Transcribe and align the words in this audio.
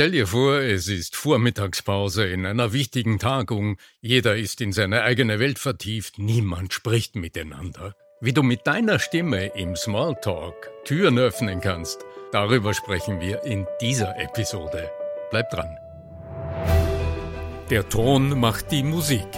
Stell 0.00 0.12
dir 0.12 0.28
vor, 0.28 0.60
es 0.60 0.88
ist 0.88 1.14
Vormittagspause 1.14 2.26
in 2.26 2.46
einer 2.46 2.72
wichtigen 2.72 3.18
Tagung, 3.18 3.76
jeder 4.00 4.34
ist 4.34 4.62
in 4.62 4.72
seine 4.72 5.02
eigene 5.02 5.38
Welt 5.38 5.58
vertieft, 5.58 6.18
niemand 6.18 6.72
spricht 6.72 7.16
miteinander. 7.16 7.94
Wie 8.18 8.32
du 8.32 8.42
mit 8.42 8.66
deiner 8.66 8.98
Stimme 8.98 9.48
im 9.48 9.76
Smalltalk 9.76 10.70
Türen 10.86 11.18
öffnen 11.18 11.60
kannst, 11.60 11.98
darüber 12.32 12.72
sprechen 12.72 13.20
wir 13.20 13.44
in 13.44 13.66
dieser 13.82 14.18
Episode. 14.18 14.90
Bleib 15.30 15.50
dran. 15.50 15.76
Der 17.68 17.86
Ton 17.86 18.40
macht 18.40 18.72
die 18.72 18.82
Musik. 18.82 19.28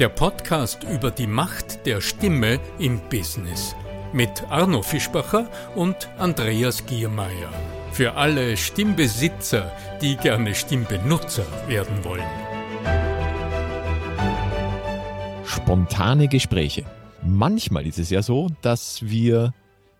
Der 0.00 0.08
Podcast 0.08 0.82
über 0.82 1.12
die 1.12 1.28
Macht 1.28 1.86
der 1.86 2.00
Stimme 2.00 2.58
im 2.80 2.98
Business. 3.08 3.76
Mit 4.12 4.42
Arno 4.50 4.82
Fischbacher 4.82 5.48
und 5.76 6.08
Andreas 6.18 6.84
Giermeier. 6.86 7.77
Für 7.92 8.14
alle 8.14 8.56
Stimmbesitzer, 8.56 9.72
die 10.00 10.16
gerne 10.16 10.54
Stimmbenutzer 10.54 11.44
werden 11.66 12.04
wollen. 12.04 12.22
Spontane 15.44 16.28
Gespräche. 16.28 16.84
Manchmal 17.24 17.86
ist 17.86 17.98
es 17.98 18.10
ja 18.10 18.22
so, 18.22 18.48
dass 18.62 19.02
wir 19.02 19.52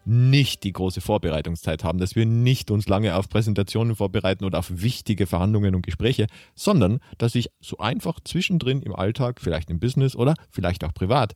nicht 0.05 0.65
die 0.65 0.73
große 0.73 1.01
Vorbereitungszeit 1.03 1.85
haben, 1.85 1.99
dass 1.99 2.17
wir 2.17 2.25
nicht 2.25 2.71
uns 2.71 2.89
lange 2.89 3.15
auf 3.15 3.29
Präsentationen 3.29 3.95
vorbereiten 3.95 4.45
oder 4.45 4.61
auf 4.61 4.71
wichtige 4.71 5.27
Verhandlungen 5.27 5.75
und 5.75 5.83
Gespräche, 5.83 6.29
sondern 6.55 7.01
dass 7.19 7.33
sich 7.33 7.51
so 7.61 7.79
einfach 7.79 8.21
zwischendrin 8.25 8.81
im 8.81 8.95
Alltag, 8.95 9.41
vielleicht 9.41 9.69
im 9.71 9.81
Business 9.81 10.17
oder 10.17 10.35
vielleicht 10.51 10.83
auch 10.85 10.95
privat, 10.95 11.35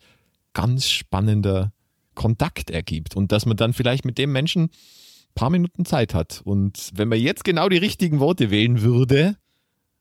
ganz 0.54 0.88
spannender 0.88 1.72
Kontakt 2.14 2.70
ergibt 2.70 3.16
und 3.16 3.32
dass 3.32 3.44
man 3.44 3.56
dann 3.56 3.72
vielleicht 3.72 4.04
mit 4.04 4.16
dem 4.16 4.32
Menschen 4.32 4.70
paar 5.34 5.50
Minuten 5.50 5.84
Zeit 5.84 6.14
hat. 6.14 6.42
Und 6.44 6.90
wenn 6.94 7.08
man 7.08 7.18
jetzt 7.18 7.44
genau 7.44 7.68
die 7.68 7.78
richtigen 7.78 8.20
Worte 8.20 8.50
wählen 8.50 8.82
würde, 8.82 9.36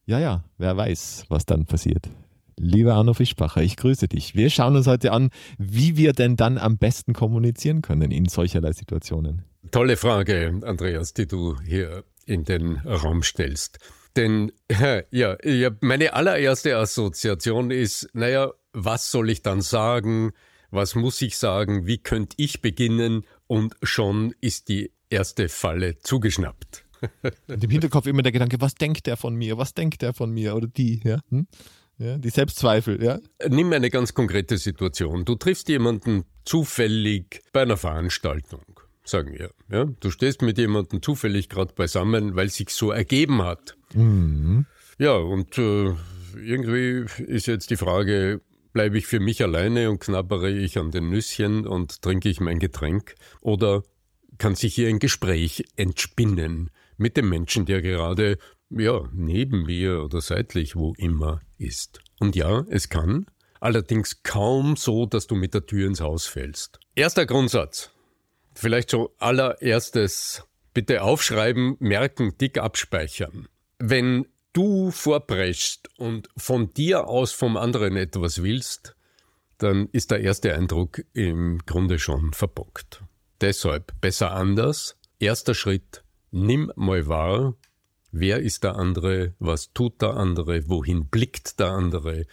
ja, 0.05 0.19
ja, 0.19 0.43
wer 0.57 0.75
weiß, 0.75 1.25
was 1.29 1.45
dann 1.45 1.65
passiert. 1.65 2.09
Lieber 2.57 2.93
Arno 2.93 3.13
Fischbacher, 3.13 3.61
ich 3.61 3.77
grüße 3.77 4.07
dich. 4.07 4.35
Wir 4.35 4.49
schauen 4.49 4.75
uns 4.75 4.87
heute 4.87 5.11
an, 5.11 5.29
wie 5.57 5.97
wir 5.97 6.13
denn 6.13 6.35
dann 6.35 6.57
am 6.57 6.77
besten 6.77 7.13
kommunizieren 7.13 7.81
können 7.81 8.11
in 8.11 8.27
solcherlei 8.27 8.73
Situationen. 8.73 9.45
Tolle 9.71 9.97
Frage, 9.97 10.59
Andreas, 10.63 11.13
die 11.13 11.27
du 11.27 11.59
hier 11.61 12.03
in 12.25 12.43
den 12.43 12.77
Raum 12.77 13.23
stellst. 13.23 13.79
Denn 14.15 14.51
ja, 15.11 15.37
meine 15.79 16.13
allererste 16.13 16.77
Assoziation 16.77 17.71
ist, 17.71 18.09
naja, 18.13 18.51
was 18.73 19.11
soll 19.11 19.29
ich 19.29 19.41
dann 19.41 19.61
sagen? 19.61 20.31
Was 20.69 20.95
muss 20.95 21.21
ich 21.21 21.37
sagen? 21.37 21.85
Wie 21.87 21.97
könnte 21.97 22.35
ich 22.37 22.61
beginnen? 22.61 23.25
Und 23.47 23.75
schon 23.83 24.33
ist 24.39 24.69
die 24.69 24.91
erste 25.11 25.49
Falle 25.49 25.99
zugeschnappt. 25.99 26.85
Und 27.47 27.63
im 27.63 27.69
Hinterkopf 27.69 28.05
immer 28.07 28.21
der 28.21 28.31
Gedanke, 28.31 28.61
was 28.61 28.75
denkt 28.75 29.07
der 29.07 29.17
von 29.17 29.35
mir? 29.35 29.57
Was 29.57 29.73
denkt 29.73 30.01
der 30.01 30.13
von 30.13 30.31
mir? 30.31 30.55
Oder 30.55 30.67
die, 30.67 31.01
ja? 31.03 31.19
Hm? 31.29 31.47
ja 31.97 32.17
die 32.17 32.29
Selbstzweifel, 32.29 33.03
ja? 33.03 33.19
Nimm 33.47 33.73
eine 33.73 33.89
ganz 33.89 34.13
konkrete 34.13 34.57
Situation. 34.57 35.25
Du 35.25 35.35
triffst 35.35 35.69
jemanden 35.69 36.25
zufällig 36.45 37.41
bei 37.53 37.63
einer 37.63 37.77
Veranstaltung, 37.77 38.79
sagen 39.03 39.33
wir. 39.33 39.51
Ja? 39.69 39.85
Du 39.99 40.11
stehst 40.11 40.41
mit 40.41 40.57
jemandem 40.57 41.01
zufällig 41.01 41.49
gerade 41.49 41.73
beisammen, 41.73 42.35
weil 42.35 42.47
es 42.47 42.55
sich 42.55 42.69
so 42.69 42.91
ergeben 42.91 43.41
hat. 43.41 43.75
Mhm. 43.93 44.65
Ja, 44.99 45.15
und 45.15 45.57
äh, 45.57 45.95
irgendwie 46.35 47.05
ist 47.17 47.47
jetzt 47.47 47.71
die 47.71 47.77
Frage, 47.77 48.41
bleibe 48.73 48.97
ich 48.97 49.07
für 49.07 49.19
mich 49.19 49.43
alleine 49.43 49.89
und 49.89 49.99
knabbere 49.99 50.51
ich 50.51 50.77
an 50.77 50.91
den 50.91 51.09
Nüsschen 51.09 51.67
und 51.67 52.01
trinke 52.01 52.29
ich 52.29 52.39
mein 52.39 52.59
Getränk? 52.59 53.15
Oder 53.41 53.83
kann 54.41 54.55
sich 54.55 54.73
hier 54.73 54.89
ein 54.89 54.97
Gespräch 54.97 55.65
entspinnen 55.75 56.71
mit 56.97 57.15
dem 57.15 57.29
Menschen, 57.29 57.67
der 57.67 57.83
gerade, 57.83 58.39
ja, 58.71 59.07
neben 59.13 59.67
mir 59.67 60.03
oder 60.03 60.19
seitlich, 60.19 60.75
wo 60.75 60.95
immer 60.97 61.41
ist. 61.59 61.99
Und 62.19 62.35
ja, 62.35 62.65
es 62.67 62.89
kann, 62.89 63.27
allerdings 63.59 64.23
kaum 64.23 64.77
so, 64.77 65.05
dass 65.05 65.27
du 65.27 65.35
mit 65.35 65.53
der 65.53 65.67
Tür 65.67 65.85
ins 65.85 66.01
Haus 66.01 66.25
fällst. 66.25 66.79
Erster 66.95 67.27
Grundsatz. 67.27 67.91
Vielleicht 68.55 68.89
so 68.89 69.13
allererstes, 69.19 70.43
bitte 70.73 71.03
aufschreiben, 71.03 71.75
merken, 71.77 72.35
dick 72.41 72.57
abspeichern. 72.57 73.47
Wenn 73.77 74.25
du 74.53 74.89
vorpreschst 74.89 75.87
und 75.99 76.29
von 76.35 76.73
dir 76.73 77.07
aus 77.07 77.31
vom 77.31 77.57
anderen 77.57 77.95
etwas 77.95 78.41
willst, 78.41 78.95
dann 79.59 79.87
ist 79.91 80.09
der 80.09 80.21
erste 80.21 80.55
Eindruck 80.55 81.03
im 81.13 81.59
Grunde 81.67 81.99
schon 81.99 82.33
verbockt. 82.33 83.03
Deshalb 83.41 83.99
besser 84.01 84.31
anders. 84.31 84.95
Erster 85.19 85.55
Schritt, 85.55 86.03
nimm 86.29 86.71
mal 86.75 87.07
wahr, 87.07 87.55
wer 88.11 88.39
ist 88.39 88.63
der 88.63 88.75
andere, 88.75 89.33
was 89.39 89.73
tut 89.73 89.99
der 90.01 90.11
andere, 90.11 90.69
wohin 90.69 91.07
blickt 91.07 91.59
der 91.59 91.71
andere, 91.71 92.27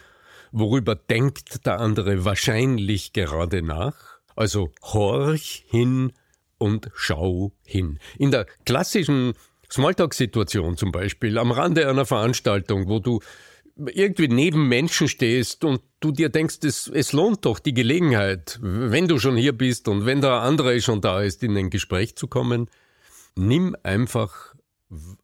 worüber 0.51 0.93
denkt 0.95 1.65
der 1.65 1.79
andere 1.79 2.25
wahrscheinlich 2.25 3.11
gerade 3.13 3.63
nach. 3.63 4.19
Also 4.35 4.71
horch 4.83 5.65
hin 5.67 6.13
und 6.59 6.91
schau 6.93 7.53
hin. 7.65 7.97
In 8.19 8.29
der 8.29 8.45
klassischen 8.65 9.33
Smalltalk-Situation 9.71 10.77
zum 10.77 10.91
Beispiel, 10.91 11.39
am 11.39 11.51
Rande 11.51 11.89
einer 11.89 12.05
Veranstaltung, 12.05 12.87
wo 12.87 12.99
du 12.99 13.19
irgendwie 13.87 14.27
neben 14.27 14.67
Menschen 14.67 15.07
stehst 15.07 15.63
und 15.63 15.81
du 15.99 16.11
dir 16.11 16.29
denkst, 16.29 16.57
es, 16.63 16.87
es 16.87 17.13
lohnt 17.13 17.45
doch 17.45 17.59
die 17.59 17.73
Gelegenheit, 17.73 18.59
wenn 18.61 19.07
du 19.07 19.19
schon 19.19 19.37
hier 19.37 19.53
bist 19.53 19.87
und 19.87 20.05
wenn 20.05 20.21
der 20.21 20.41
andere 20.41 20.81
schon 20.81 21.01
da 21.01 21.21
ist, 21.21 21.43
in 21.43 21.57
ein 21.57 21.69
Gespräch 21.69 22.15
zu 22.15 22.27
kommen, 22.27 22.69
nimm 23.35 23.75
einfach 23.83 24.55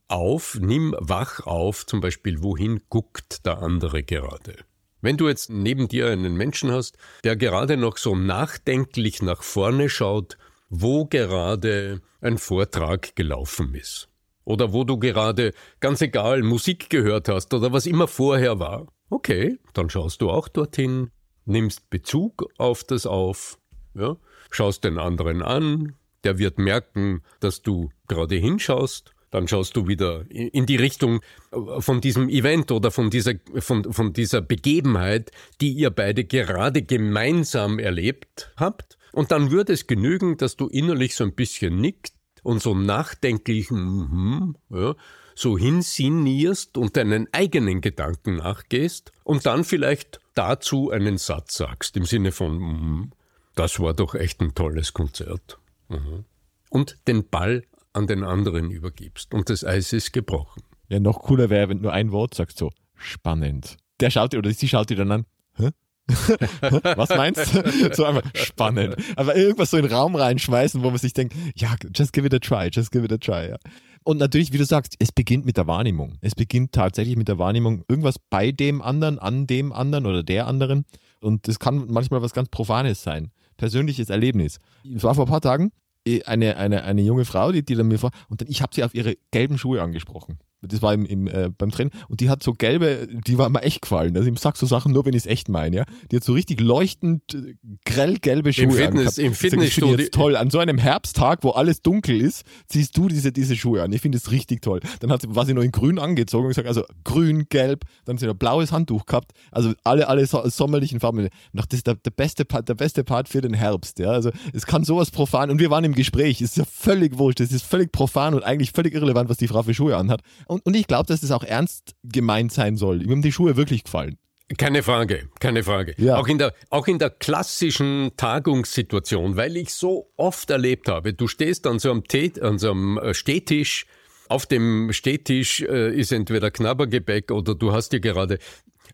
auf, 0.07 0.57
nimm 0.61 0.95
wach 0.99 1.41
auf, 1.45 1.85
zum 1.85 2.01
Beispiel, 2.01 2.41
wohin 2.43 2.81
guckt 2.89 3.45
der 3.45 3.59
andere 3.59 4.03
gerade. 4.03 4.55
Wenn 5.01 5.17
du 5.17 5.27
jetzt 5.27 5.49
neben 5.49 5.87
dir 5.87 6.07
einen 6.07 6.35
Menschen 6.35 6.71
hast, 6.71 6.97
der 7.23 7.35
gerade 7.35 7.77
noch 7.77 7.97
so 7.97 8.15
nachdenklich 8.15 9.21
nach 9.21 9.43
vorne 9.43 9.89
schaut, 9.89 10.37
wo 10.69 11.05
gerade 11.05 12.01
ein 12.21 12.37
Vortrag 12.37 13.15
gelaufen 13.15 13.75
ist 13.75 14.09
oder 14.45 14.71
wo 14.71 14.83
du 14.83 14.97
gerade, 14.97 15.53
ganz 15.79 16.01
egal, 16.01 16.43
Musik 16.43 16.89
gehört 16.89 17.27
hast 17.27 17.53
oder 17.53 17.73
was 17.73 17.85
immer 17.85 18.07
vorher 18.07 18.59
war. 18.59 18.87
Okay, 19.09 19.59
dann 19.73 19.89
schaust 19.89 20.21
du 20.21 20.29
auch 20.29 20.47
dorthin, 20.47 21.11
nimmst 21.45 21.89
Bezug 21.89 22.47
auf 22.57 22.83
das 22.83 23.05
auf, 23.05 23.57
ja, 23.93 24.15
schaust 24.49 24.83
den 24.83 24.97
anderen 24.97 25.41
an, 25.41 25.95
der 26.23 26.39
wird 26.39 26.57
merken, 26.57 27.21
dass 27.39 27.61
du 27.61 27.89
gerade 28.07 28.35
hinschaust, 28.35 29.15
dann 29.31 29.47
schaust 29.47 29.75
du 29.75 29.87
wieder 29.87 30.25
in 30.29 30.65
die 30.65 30.77
Richtung 30.77 31.21
äh, 31.51 31.81
von 31.81 31.99
diesem 32.01 32.29
Event 32.29 32.71
oder 32.71 32.89
von 32.89 33.09
dieser, 33.09 33.33
von, 33.59 33.91
von 33.91 34.13
dieser 34.13 34.41
Begebenheit, 34.41 35.31
die 35.59 35.71
ihr 35.71 35.89
beide 35.89 36.23
gerade 36.23 36.83
gemeinsam 36.83 37.77
erlebt 37.77 38.53
habt. 38.55 38.97
Und 39.11 39.31
dann 39.31 39.51
würde 39.51 39.73
es 39.73 39.87
genügen, 39.87 40.37
dass 40.37 40.55
du 40.55 40.67
innerlich 40.67 41.15
so 41.15 41.23
ein 41.23 41.35
bisschen 41.35 41.79
nickt 41.79 42.13
und 42.45 42.61
so 42.61 42.75
nachdenklichen 42.75 43.77
mm 43.79 44.55
ja, 44.69 44.95
so 45.35 45.57
hinsinnierst 45.57 46.77
und 46.77 46.95
deinen 46.95 47.27
eigenen 47.33 47.81
Gedanken 47.81 48.37
nachgehst 48.37 49.11
und 49.23 49.45
dann 49.45 49.63
vielleicht 49.63 50.21
dazu 50.33 50.91
einen 50.91 51.17
Satz 51.17 51.57
sagst 51.57 51.97
im 51.97 52.05
Sinne 52.05 52.31
von 52.31 52.57
mm, 52.57 53.11
das 53.55 53.79
war 53.79 53.93
doch 53.93 54.15
echt 54.15 54.41
ein 54.41 54.53
tolles 54.53 54.93
Konzert. 54.93 55.57
Mhm. 55.89 56.25
Und 56.69 56.97
den 57.07 57.27
Ball 57.27 57.63
an 57.93 58.07
den 58.07 58.23
anderen 58.23 58.69
übergibst 58.69 59.33
und 59.33 59.49
das 59.49 59.63
Eis 59.63 59.91
ist 59.93 60.11
gebrochen. 60.13 60.63
Ja, 60.87 60.99
noch 60.99 61.21
cooler 61.21 61.49
wäre, 61.49 61.69
wenn 61.69 61.77
du 61.77 61.83
nur 61.83 61.93
ein 61.93 62.11
Wort 62.11 62.35
sagst, 62.35 62.57
so 62.57 62.71
spannend. 62.95 63.77
Der 63.99 64.11
schaut 64.11 64.33
dir 64.33 64.37
oder 64.37 64.51
sie 64.51 64.67
schaut 64.67 64.89
dir 64.89 64.97
dann 64.97 65.11
an, 65.11 65.25
hä? 65.55 65.69
Was 66.95 67.09
meinst 67.09 67.53
du? 67.53 67.93
So 67.93 68.05
einfach 68.05 68.23
spannend. 68.35 68.95
Aber 69.15 69.35
irgendwas 69.35 69.71
so 69.71 69.77
in 69.77 69.83
den 69.83 69.93
Raum 69.93 70.15
reinschmeißen, 70.15 70.83
wo 70.83 70.89
man 70.89 70.99
sich 70.99 71.13
denkt, 71.13 71.35
ja, 71.55 71.75
just 71.95 72.13
give 72.13 72.25
it 72.27 72.33
a 72.33 72.39
try, 72.39 72.69
just 72.71 72.91
give 72.91 73.03
it 73.03 73.11
a 73.11 73.17
try. 73.17 73.49
Ja. 73.49 73.57
Und 74.03 74.19
natürlich, 74.19 74.53
wie 74.53 74.59
du 74.59 74.65
sagst, 74.65 74.95
es 74.99 75.11
beginnt 75.11 75.45
mit 75.45 75.57
der 75.57 75.65
Wahrnehmung. 75.65 76.17
Es 76.21 76.35
beginnt 76.35 76.73
tatsächlich 76.73 77.15
mit 77.15 77.27
der 77.27 77.39
Wahrnehmung, 77.39 77.83
irgendwas 77.87 78.17
bei 78.29 78.51
dem 78.51 78.83
anderen, 78.83 79.17
an 79.17 79.47
dem 79.47 79.73
anderen 79.73 80.05
oder 80.05 80.21
der 80.21 80.45
anderen. 80.45 80.85
Und 81.21 81.47
das 81.47 81.57
kann 81.57 81.85
manchmal 81.87 82.21
was 82.21 82.33
ganz 82.33 82.49
Profanes 82.49 83.01
sein. 83.01 83.31
Persönliches 83.57 84.11
Erlebnis. 84.11 84.59
Es 84.95 85.03
war 85.03 85.15
vor 85.15 85.25
ein 85.25 85.31
paar 85.31 85.41
Tagen 85.41 85.71
äh, 86.05 86.23
eine, 86.23 86.57
eine, 86.57 86.83
eine 86.83 87.01
junge 87.01 87.25
Frau, 87.25 87.51
die, 87.51 87.65
die 87.65 87.73
dann 87.73 87.87
mir 87.87 87.97
vor, 87.97 88.11
und 88.29 88.41
dann, 88.41 88.47
ich 88.47 88.61
habe 88.61 88.75
sie 88.75 88.83
auf 88.83 88.93
ihre 88.93 89.15
gelben 89.31 89.57
Schuhe 89.57 89.81
angesprochen 89.81 90.37
das 90.67 90.81
war 90.81 90.93
im, 90.93 91.05
im, 91.05 91.27
äh, 91.27 91.49
beim 91.55 91.71
Training, 91.71 91.93
und 92.09 92.19
die 92.19 92.29
hat 92.29 92.43
so 92.43 92.53
gelbe, 92.53 93.07
die 93.07 93.37
war 93.37 93.49
mir 93.49 93.61
echt 93.63 93.81
gefallen. 93.81 94.15
Also 94.15 94.29
ich 94.29 94.39
sag 94.39 94.57
so 94.57 94.65
Sachen 94.65 94.91
nur, 94.91 95.05
wenn 95.05 95.13
ich 95.13 95.23
es 95.23 95.25
echt 95.25 95.49
meine, 95.49 95.75
ja. 95.75 95.83
Die 96.11 96.15
hat 96.15 96.23
so 96.23 96.33
richtig 96.33 96.61
leuchtend 96.61 97.33
äh, 97.33 97.55
grell 97.85 98.17
gelbe 98.17 98.53
Schuhe 98.53 98.63
Im 98.65 98.71
Fitness, 98.71 99.17
im 99.17 99.33
Fitnessstudio. 99.33 99.97
Das 99.97 100.09
toll. 100.11 100.35
An 100.35 100.49
so 100.49 100.59
einem 100.59 100.77
Herbsttag, 100.77 101.43
wo 101.43 101.51
alles 101.51 101.81
dunkel 101.81 102.21
ist, 102.21 102.43
ziehst 102.67 102.97
du 102.97 103.07
diese, 103.07 103.31
diese 103.31 103.55
Schuhe 103.55 103.83
an. 103.83 103.91
Ich 103.93 104.01
finde 104.01 104.17
es 104.17 104.31
richtig 104.31 104.61
toll. 104.61 104.79
Dann 104.99 105.11
hat 105.11 105.21
sie, 105.21 105.35
war 105.35 105.45
sie 105.45 105.53
noch 105.53 105.63
in 105.63 105.71
grün 105.71 105.99
angezogen 105.99 106.45
und 106.45 106.49
gesagt, 106.49 106.67
also 106.67 106.83
grün, 107.03 107.45
gelb, 107.49 107.85
dann 108.05 108.15
hat 108.15 108.19
sie 108.19 108.29
ein 108.29 108.37
blaues 108.37 108.71
Handtuch 108.71 109.05
gehabt. 109.05 109.31
Also 109.51 109.73
alle, 109.83 110.07
alle 110.07 110.25
so, 110.25 110.47
sommerlichen 110.49 110.99
Farben. 110.99 111.29
das 111.53 111.65
ist 111.71 111.87
der, 111.87 111.95
der, 111.95 112.11
beste 112.11 112.45
Part, 112.45 112.69
der 112.69 112.75
beste 112.75 113.03
Part 113.03 113.29
für 113.29 113.41
den 113.41 113.53
Herbst, 113.53 113.99
ja. 113.99 114.09
Also 114.09 114.31
es 114.53 114.65
kann 114.65 114.83
sowas 114.83 115.11
profan, 115.11 115.49
und 115.49 115.59
wir 115.59 115.69
waren 115.69 115.83
im 115.83 115.93
Gespräch, 115.93 116.41
es 116.41 116.51
ist 116.51 116.57
ja 116.57 116.65
völlig 116.65 117.17
wurscht, 117.17 117.39
es 117.39 117.51
ist 117.51 117.65
völlig 117.65 117.91
profan 117.91 118.33
und 118.33 118.43
eigentlich 118.43 118.71
völlig 118.71 118.93
irrelevant, 118.93 119.29
was 119.29 119.37
die 119.37 119.47
Frau 119.47 119.63
für 119.63 119.73
Schuhe 119.73 119.97
anhat. 119.97 120.21
Und 120.47 120.54
und, 120.55 120.65
und 120.65 120.73
ich 120.75 120.87
glaube, 120.87 121.07
dass 121.07 121.21
das 121.21 121.31
auch 121.31 121.43
ernst 121.43 121.95
gemeint 122.03 122.51
sein 122.51 122.77
soll. 122.77 122.99
Mir 122.99 123.11
haben 123.11 123.21
die 123.21 123.31
Schuhe 123.31 123.57
wirklich 123.57 123.83
gefallen. 123.83 124.17
Keine 124.57 124.83
Frage, 124.83 125.27
keine 125.39 125.63
Frage. 125.63 125.95
Ja. 125.97 126.17
Auch, 126.17 126.27
in 126.27 126.37
der, 126.37 126.53
auch 126.69 126.87
in 126.87 126.99
der 126.99 127.09
klassischen 127.09 128.11
Tagungssituation, 128.15 129.35
weil 129.35 129.57
ich 129.57 129.73
so 129.73 130.11
oft 130.17 130.49
erlebt 130.51 130.87
habe, 130.87 131.13
du 131.13 131.27
stehst 131.27 131.65
an 131.65 131.79
so 131.79 131.91
einem, 131.91 132.03
Tee, 132.03 132.31
an 132.39 132.59
so 132.59 132.71
einem 132.71 132.97
äh, 132.99 133.13
Stehtisch, 133.15 133.87
auf 134.29 134.45
dem 134.45 134.93
Stehtisch 134.93 135.61
äh, 135.61 135.93
ist 135.95 136.11
entweder 136.11 136.51
Knabbergebäck 136.51 137.31
oder 137.31 137.55
du 137.55 137.73
hast 137.73 137.89
dir 137.89 137.99
gerade 137.99 138.37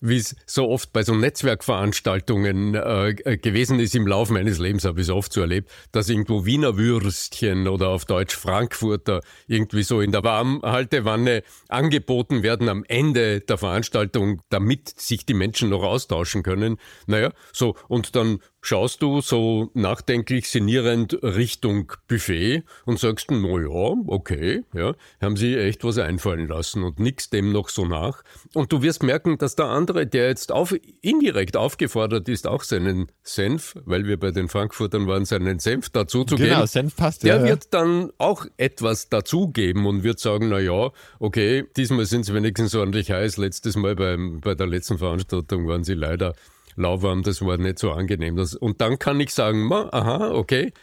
wie 0.02 0.18
es 0.18 0.36
so 0.46 0.70
oft 0.70 0.92
bei 0.92 1.04
so 1.04 1.16
Netzwerkveranstaltungen 1.16 2.76
äh, 2.76 3.10
äh, 3.10 3.38
gewesen 3.38 3.80
ist 3.80 3.96
im 3.96 4.08
Laufe 4.08 4.34
meines 4.34 4.58
Lebens, 4.58 4.84
habe 4.84 5.00
ich 5.00 5.08
es 5.08 5.14
oft 5.14 5.32
so 5.32 5.42
erlebt, 5.42 5.70
dass 5.92 6.10
irgendwo 6.10 6.46
Wiener 6.46 6.78
Würstchen 6.78 7.68
oder 7.68 7.90
auf 7.90 8.06
Deutsch 8.06 8.36
Frankfurter 8.36 9.22
irgendwie 9.48 9.84
so 9.84 10.02
in 10.02 10.12
der 10.12 10.24
Warmhaltewanne 10.24 11.44
angeboten 11.70 12.44
werden 12.44 12.68
am 12.68 12.84
Ende 12.88 13.42
der 13.42 13.58
Veranstaltung, 13.58 14.42
damit 14.50 15.00
sich 15.00 15.26
die 15.26 15.36
Menschen 15.36 15.70
noch 15.70 15.84
austauschen 15.84 16.42
können. 16.42 16.78
Naja, 17.06 17.32
so, 17.54 17.76
und 17.88 18.16
dann 18.16 18.40
schaust 18.62 19.02
du 19.02 19.22
so 19.22 19.72
nachdenklich 19.74 20.50
sinnierend 20.50 21.18
Richtung 21.24 21.92
Buffet 22.08 22.64
und 22.86 23.00
sagst, 23.00 23.32
na 23.32 23.60
ja, 23.60 23.96
okay, 24.08 24.64
ja, 24.74 24.94
haben 25.20 25.36
sie 25.36 25.58
echt 25.58 25.84
was 25.84 25.98
einfallen 25.98 26.48
lassen 26.48 26.84
und 26.84 27.00
nix 27.00 27.30
dem 27.30 27.52
noch 27.52 27.70
so 27.70 27.86
nach. 27.86 28.24
Und 28.54 28.72
du 28.72 28.84
wirst 28.84 29.02
merken, 29.04 29.38
dass 29.40 29.56
der 29.56 29.66
andere, 29.66 30.06
der 30.06 30.28
jetzt 30.28 30.52
auf, 30.52 30.76
indirekt 31.02 31.58
aufgefordert 31.58 32.30
ist, 32.30 32.48
auch 32.48 32.64
seinen 32.64 33.08
Senf, 33.24 33.76
weil 33.86 34.06
wir 34.06 34.20
bei 34.20 34.32
den 34.32 34.48
Frankfurtern 34.48 35.08
waren, 35.08 35.26
seinen 35.26 35.60
Senf 35.60 35.90
dazuzugeben. 35.90 36.52
Genau, 36.52 36.66
Senf 36.66 36.96
passt 36.96 37.24
Der 37.24 37.38
ja, 37.38 37.44
wird 37.44 37.74
dann 37.74 38.12
auch 38.20 38.46
etwas 38.58 39.10
dazugeben 39.10 39.88
und 39.88 40.04
wird 40.04 40.20
sagen, 40.20 40.50
na 40.50 40.60
ja, 40.60 40.92
okay, 41.20 41.66
diesmal 41.76 42.06
sind 42.06 42.26
sie 42.26 42.34
wenigstens 42.34 42.76
ordentlich 42.76 43.12
heiß. 43.12 43.38
Letztes 43.38 43.76
Mal 43.76 43.96
beim, 43.96 44.40
bei 44.40 44.54
der 44.54 44.68
letzten 44.68 45.00
Veranstaltung 45.00 45.68
waren 45.68 45.84
sie 45.84 45.96
leider 45.96 46.36
lauwarm, 46.76 47.24
das 47.24 47.42
war 47.42 47.58
nicht 47.58 47.80
so 47.80 47.92
angenehm. 47.92 48.36
Das, 48.36 48.56
und 48.56 48.82
dann 48.82 49.00
kann 49.00 49.20
ich 49.20 49.34
sagen, 49.34 49.68
ma, 49.68 49.90
aha, 49.92 50.32
okay, 50.32 50.74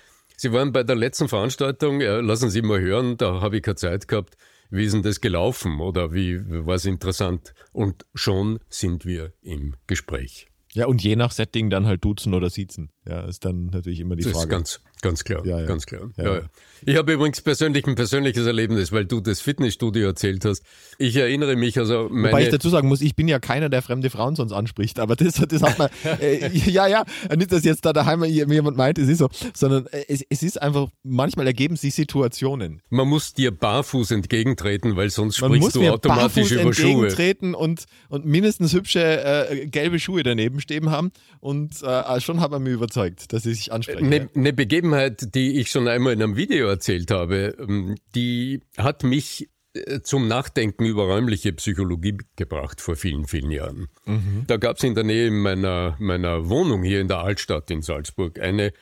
Sie 0.40 0.52
waren 0.52 0.72
bei 0.72 0.84
der 0.84 0.94
letzten 0.94 1.28
Veranstaltung, 1.28 2.00
ja, 2.00 2.20
lassen 2.20 2.48
Sie 2.48 2.62
mal 2.62 2.80
hören, 2.80 3.16
da 3.16 3.40
habe 3.40 3.56
ich 3.56 3.62
keine 3.64 3.74
Zeit 3.74 4.06
gehabt. 4.06 4.36
Wie 4.70 4.84
ist 4.84 4.92
denn 4.92 5.02
das 5.02 5.20
gelaufen 5.20 5.80
oder 5.80 6.12
wie 6.12 6.40
war 6.64 6.76
es 6.76 6.84
interessant? 6.84 7.54
Und 7.72 8.06
schon 8.14 8.60
sind 8.68 9.04
wir 9.04 9.32
im 9.42 9.74
Gespräch. 9.88 10.46
Ja, 10.74 10.86
und 10.86 11.02
je 11.02 11.16
nach 11.16 11.32
Setting 11.32 11.70
dann 11.70 11.86
halt 11.86 12.04
duzen 12.04 12.34
oder 12.34 12.50
siezen. 12.50 12.90
Ja, 13.08 13.22
ist 13.22 13.42
dann 13.44 13.70
natürlich 13.72 14.00
immer 14.00 14.16
die 14.16 14.24
das 14.24 14.32
Frage. 14.32 14.44
Ist 14.44 14.50
ganz, 14.50 14.80
ganz 15.00 15.24
klar, 15.24 15.46
ja, 15.46 15.60
ja. 15.60 15.66
ganz 15.66 15.86
klar. 15.86 16.10
Ja, 16.18 16.34
ja. 16.36 16.42
Ich 16.84 16.96
habe 16.96 17.14
übrigens 17.14 17.40
persönlich 17.40 17.86
ein 17.86 17.94
persönliches 17.94 18.46
Erlebnis, 18.46 18.92
weil 18.92 19.06
du 19.06 19.20
das 19.20 19.40
Fitnessstudio 19.40 20.06
erzählt 20.08 20.44
hast. 20.44 20.62
Ich 20.98 21.16
erinnere 21.16 21.56
mich, 21.56 21.78
also 21.78 22.08
meine 22.10 22.32
Wobei 22.32 22.42
ich 22.42 22.50
dazu 22.50 22.68
sagen 22.68 22.86
muss, 22.86 23.00
ich 23.00 23.16
bin 23.16 23.26
ja 23.26 23.38
keiner, 23.38 23.70
der 23.70 23.80
fremde 23.80 24.10
Frauen 24.10 24.36
sonst 24.36 24.52
anspricht, 24.52 25.00
aber 25.00 25.16
das, 25.16 25.36
das 25.36 25.62
hat 25.62 25.78
man, 25.78 25.88
äh, 26.20 26.48
ja, 26.54 26.86
ja, 26.86 27.04
nicht, 27.34 27.50
dass 27.50 27.64
jetzt 27.64 27.86
da 27.86 27.94
daheim 27.94 28.24
jemand 28.24 28.76
meint, 28.76 28.98
es 28.98 29.08
ist 29.08 29.18
so, 29.18 29.30
sondern 29.54 29.86
äh, 29.86 30.04
es, 30.08 30.22
es 30.28 30.42
ist 30.42 30.60
einfach, 30.60 30.88
manchmal 31.02 31.46
ergeben 31.46 31.76
sich 31.76 31.94
Situationen. 31.94 32.82
Man 32.90 33.08
muss 33.08 33.32
dir 33.32 33.52
barfuß 33.52 34.10
entgegentreten, 34.10 34.96
weil 34.96 35.08
sonst 35.08 35.40
man 35.40 35.54
sprichst 35.54 35.76
du 35.76 35.88
automatisch 35.88 36.52
über 36.52 36.74
Schuhe. 36.74 36.90
entgegentreten 36.90 37.54
und, 37.54 37.86
und 38.10 38.26
mindestens 38.26 38.74
hübsche 38.74 39.00
äh, 39.00 39.66
gelbe 39.66 39.98
Schuhe 39.98 40.22
daneben 40.22 40.60
stehen 40.60 40.90
haben 40.90 41.10
und 41.40 41.82
äh, 41.82 42.20
schon 42.20 42.40
hat 42.40 42.50
man 42.50 42.62
mich 42.62 42.74
überzeugt, 42.74 42.97
dass 43.32 43.44
sie 43.44 43.54
sich 43.54 43.72
ansprechen. 43.72 44.06
Eine, 44.06 44.28
eine 44.34 44.52
Begebenheit, 44.52 45.34
die 45.34 45.58
ich 45.58 45.70
schon 45.70 45.88
einmal 45.88 46.12
in 46.12 46.22
einem 46.22 46.36
Video 46.36 46.68
erzählt 46.68 47.10
habe, 47.10 47.56
ähm, 47.58 47.96
die 48.14 48.60
hat 48.76 49.04
mich 49.04 49.48
äh, 49.74 50.00
zum 50.00 50.28
Nachdenken 50.28 50.84
über 50.84 51.04
räumliche 51.04 51.52
Psychologie 51.52 52.18
gebracht 52.36 52.80
vor 52.80 52.96
vielen, 52.96 53.26
vielen 53.26 53.50
Jahren. 53.50 53.88
Mhm. 54.06 54.44
Da 54.46 54.56
gab 54.56 54.76
es 54.76 54.84
in 54.84 54.94
der 54.94 55.04
Nähe 55.04 55.30
meiner, 55.30 55.96
meiner 55.98 56.48
Wohnung 56.48 56.82
hier 56.82 57.00
in 57.00 57.08
der 57.08 57.18
Altstadt 57.18 57.70
in 57.70 57.82
Salzburg 57.82 58.38
eine 58.40 58.72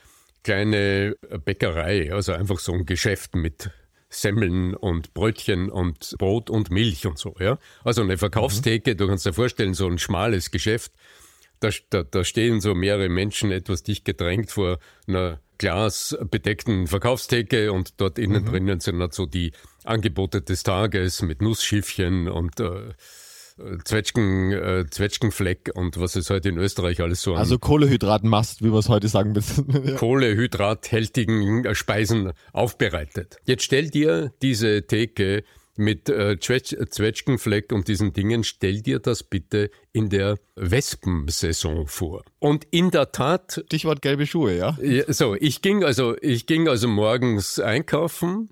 kleine 0.42 1.16
Bäckerei, 1.44 2.12
also 2.12 2.32
einfach 2.32 2.60
so 2.60 2.72
ein 2.72 2.86
Geschäft 2.86 3.34
mit 3.34 3.70
Semmeln 4.08 4.74
und 4.74 5.12
Brötchen 5.12 5.70
und 5.70 6.14
Brot 6.18 6.50
und 6.50 6.70
Milch 6.70 7.06
und 7.06 7.18
so, 7.18 7.34
ja. 7.40 7.58
Also 7.84 8.02
eine 8.02 8.16
Verkaufstheke, 8.16 8.92
mhm. 8.92 8.96
du 8.96 9.08
kannst 9.08 9.26
dir 9.26 9.32
vorstellen, 9.32 9.74
so 9.74 9.88
ein 9.88 9.98
schmales 9.98 10.50
Geschäft. 10.50 10.92
Da, 11.60 11.70
da, 11.90 12.02
da 12.02 12.24
stehen 12.24 12.60
so 12.60 12.74
mehrere 12.74 13.08
Menschen 13.08 13.50
etwas 13.50 13.82
dicht 13.82 14.04
gedrängt 14.04 14.50
vor 14.50 14.78
einer 15.06 15.40
glasbedeckten 15.58 16.86
Verkaufstheke 16.86 17.72
und 17.72 18.00
dort 18.00 18.18
innen 18.18 18.42
mhm. 18.42 18.46
drinnen 18.46 18.80
sind 18.80 19.00
halt 19.00 19.14
so 19.14 19.26
die 19.26 19.52
Angebote 19.84 20.42
des 20.42 20.62
Tages 20.62 21.22
mit 21.22 21.40
Nussschiffchen 21.40 22.28
und 22.28 22.60
äh, 22.60 22.92
Zwetschgen, 23.84 24.52
äh, 24.52 24.84
Zwetschgenfleck 24.90 25.70
und 25.74 25.98
was 25.98 26.14
es 26.16 26.28
heute 26.28 26.50
in 26.50 26.58
Österreich 26.58 27.00
alles 27.00 27.22
so 27.22 27.34
Also 27.34 27.58
Kohlehydratmast, 27.58 28.62
wie 28.62 28.70
wir 28.70 28.78
es 28.78 28.90
heute 28.90 29.08
sagen. 29.08 29.34
Kohlehydrathältigen 29.96 31.74
Speisen 31.74 32.32
aufbereitet. 32.52 33.38
Jetzt 33.46 33.62
stell 33.62 33.88
dir 33.88 34.34
diese 34.42 34.86
Theke 34.86 35.42
mit 35.78 36.08
äh, 36.08 36.38
Zwetschgenfleck 36.38 37.72
und 37.72 37.88
diesen 37.88 38.12
Dingen, 38.12 38.44
stell 38.44 38.82
dir 38.82 38.98
das 38.98 39.22
bitte 39.22 39.70
in 39.92 40.08
der 40.08 40.38
Wespensaison 40.56 41.86
vor. 41.86 42.24
Und 42.38 42.66
in 42.70 42.90
der 42.90 43.12
Tat. 43.12 43.62
Stichwort 43.66 44.02
gelbe 44.02 44.26
Schuhe, 44.26 44.56
ja? 44.56 44.76
so, 45.08 45.34
ich 45.34 45.62
ging 45.62 45.84
also, 45.84 46.16
ich 46.20 46.46
ging 46.46 46.68
also 46.68 46.88
morgens 46.88 47.58
einkaufen, 47.58 48.50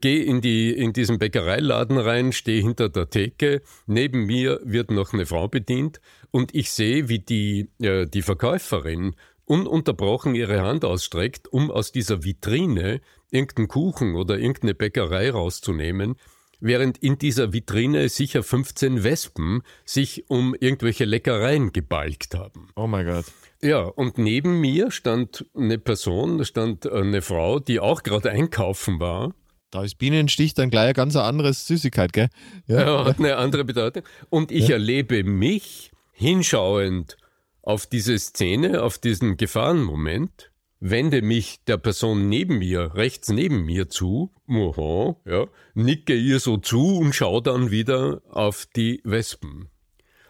gehe 0.00 0.22
in 0.24 0.40
die, 0.40 0.72
in 0.72 0.92
diesen 0.92 1.18
Bäckereiladen 1.18 1.98
rein, 1.98 2.32
stehe 2.32 2.60
hinter 2.60 2.88
der 2.88 3.08
Theke, 3.08 3.62
neben 3.86 4.26
mir 4.26 4.60
wird 4.64 4.90
noch 4.90 5.12
eine 5.12 5.26
Frau 5.26 5.48
bedient 5.48 6.00
und 6.30 6.54
ich 6.54 6.70
sehe, 6.70 7.08
wie 7.08 7.20
die, 7.20 7.70
äh, 7.80 8.06
die 8.06 8.22
Verkäuferin 8.22 9.14
ununterbrochen 9.46 10.34
ihre 10.34 10.62
Hand 10.62 10.84
ausstreckt, 10.84 11.48
um 11.52 11.70
aus 11.70 11.92
dieser 11.92 12.24
Vitrine 12.24 13.00
irgendeinen 13.30 13.68
Kuchen 13.68 14.14
oder 14.14 14.38
irgendeine 14.38 14.74
Bäckerei 14.74 15.30
rauszunehmen 15.30 16.16
während 16.64 16.98
in 16.98 17.18
dieser 17.18 17.52
Vitrine 17.52 18.08
sicher 18.08 18.42
15 18.42 19.04
Wespen 19.04 19.62
sich 19.84 20.24
um 20.28 20.54
irgendwelche 20.58 21.04
Leckereien 21.04 21.72
gebalgt 21.72 22.34
haben. 22.34 22.68
Oh 22.74 22.86
mein 22.86 23.06
Gott. 23.06 23.26
Ja, 23.62 23.82
und 23.82 24.18
neben 24.18 24.60
mir 24.60 24.90
stand 24.90 25.46
eine 25.54 25.78
Person, 25.78 26.38
da 26.38 26.44
stand 26.44 26.90
eine 26.90 27.22
Frau, 27.22 27.60
die 27.60 27.80
auch 27.80 28.02
gerade 28.02 28.30
einkaufen 28.30 28.98
war. 28.98 29.34
Da 29.70 29.84
ist 29.84 29.98
Bienenstich 29.98 30.54
dann 30.54 30.70
gleich 30.70 30.84
eine 30.84 30.94
ganz 30.94 31.16
andere 31.16 31.52
Süßigkeit, 31.52 32.12
gell? 32.12 32.28
Ja, 32.66 32.80
ja 32.80 33.04
hat 33.04 33.18
eine 33.18 33.36
andere 33.36 33.64
Bedeutung. 33.64 34.02
Und 34.30 34.50
ich 34.50 34.68
ja. 34.68 34.74
erlebe 34.74 35.24
mich 35.24 35.92
hinschauend 36.12 37.16
auf 37.62 37.86
diese 37.86 38.18
Szene, 38.18 38.82
auf 38.82 38.98
diesen 38.98 39.36
Gefahrenmoment 39.36 40.50
wende 40.80 41.22
mich 41.22 41.60
der 41.66 41.78
Person 41.78 42.28
neben 42.28 42.58
mir, 42.58 42.94
rechts 42.94 43.28
neben 43.30 43.64
mir 43.64 43.88
zu, 43.88 44.30
aha, 44.48 45.16
ja, 45.24 45.46
nicke 45.74 46.14
ihr 46.14 46.40
so 46.40 46.56
zu 46.56 46.98
und 46.98 47.14
schaue 47.14 47.42
dann 47.42 47.70
wieder 47.70 48.22
auf 48.30 48.66
die 48.76 49.00
Wespen. 49.04 49.68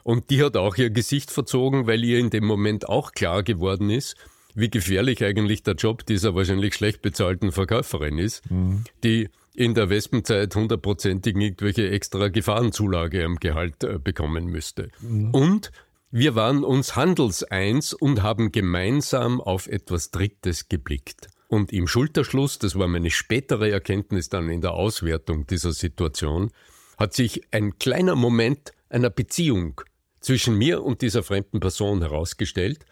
Und 0.03 0.31
die 0.31 0.43
hat 0.43 0.57
auch 0.57 0.77
ihr 0.77 0.91
Gesicht 0.91 1.31
verzogen, 1.31 1.87
weil 1.87 2.05
ihr 2.05 2.19
in 2.19 2.31
dem 2.31 2.45
Moment 2.45 2.89
auch 2.89 3.13
klar 3.13 3.43
geworden 3.43 3.91
ist, 3.91 4.17
wie 4.55 4.71
gefährlich 4.71 5.25
eigentlich 5.25 5.63
der 5.63 5.75
Job 5.75 6.07
dieser 6.07 6.35
wahrscheinlich 6.35 6.75
schlecht 6.75 7.03
bezahlten 7.03 7.51
Verkäuferin 7.51 8.19
ist, 8.19 8.49
mhm. 8.51 8.85
die 9.03 9.29
in 9.55 9.75
der 9.75 9.89
Wespenzeit 9.89 10.55
hundertprozentig 10.55 11.37
irgendwelche 11.37 11.91
extra 11.91 12.29
Gefahrenzulage 12.29 13.25
am 13.25 13.37
Gehalt 13.37 13.83
äh, 13.85 13.99
bekommen 13.99 14.47
müsste. 14.47 14.91
Mhm. 15.01 15.31
Und 15.31 15.73
wir 16.17 16.37
waren 16.37 16.63
uns 16.63 16.95
handelseins 16.95 17.93
und 17.93 18.23
haben 18.23 18.53
gemeinsam 18.53 19.41
auf 19.41 19.67
etwas 19.67 20.13
Drittes 20.13 20.69
geblickt. 20.69 21.27
Und 21.49 21.73
im 21.73 21.89
Schulterschluss, 21.89 22.61
das 22.61 22.79
war 22.79 22.87
meine 22.87 23.11
spätere 23.11 23.69
Erkenntnis 23.69 24.29
dann 24.29 24.49
in 24.49 24.61
der 24.61 24.75
Auswertung 24.75 25.45
dieser 25.49 25.73
Situation, 25.73 26.53
hat 26.99 27.15
sich 27.15 27.43
ein 27.51 27.81
kleiner 27.81 28.15
Moment 28.15 28.71
einer 28.91 29.11
Beziehung 29.11 29.81
zwischen 30.21 30.57
mir 30.57 30.85
und 30.85 31.03
dieser 31.03 31.25
fremden 31.25 31.59
Person 31.59 32.01
herausgestellt. 32.01 32.87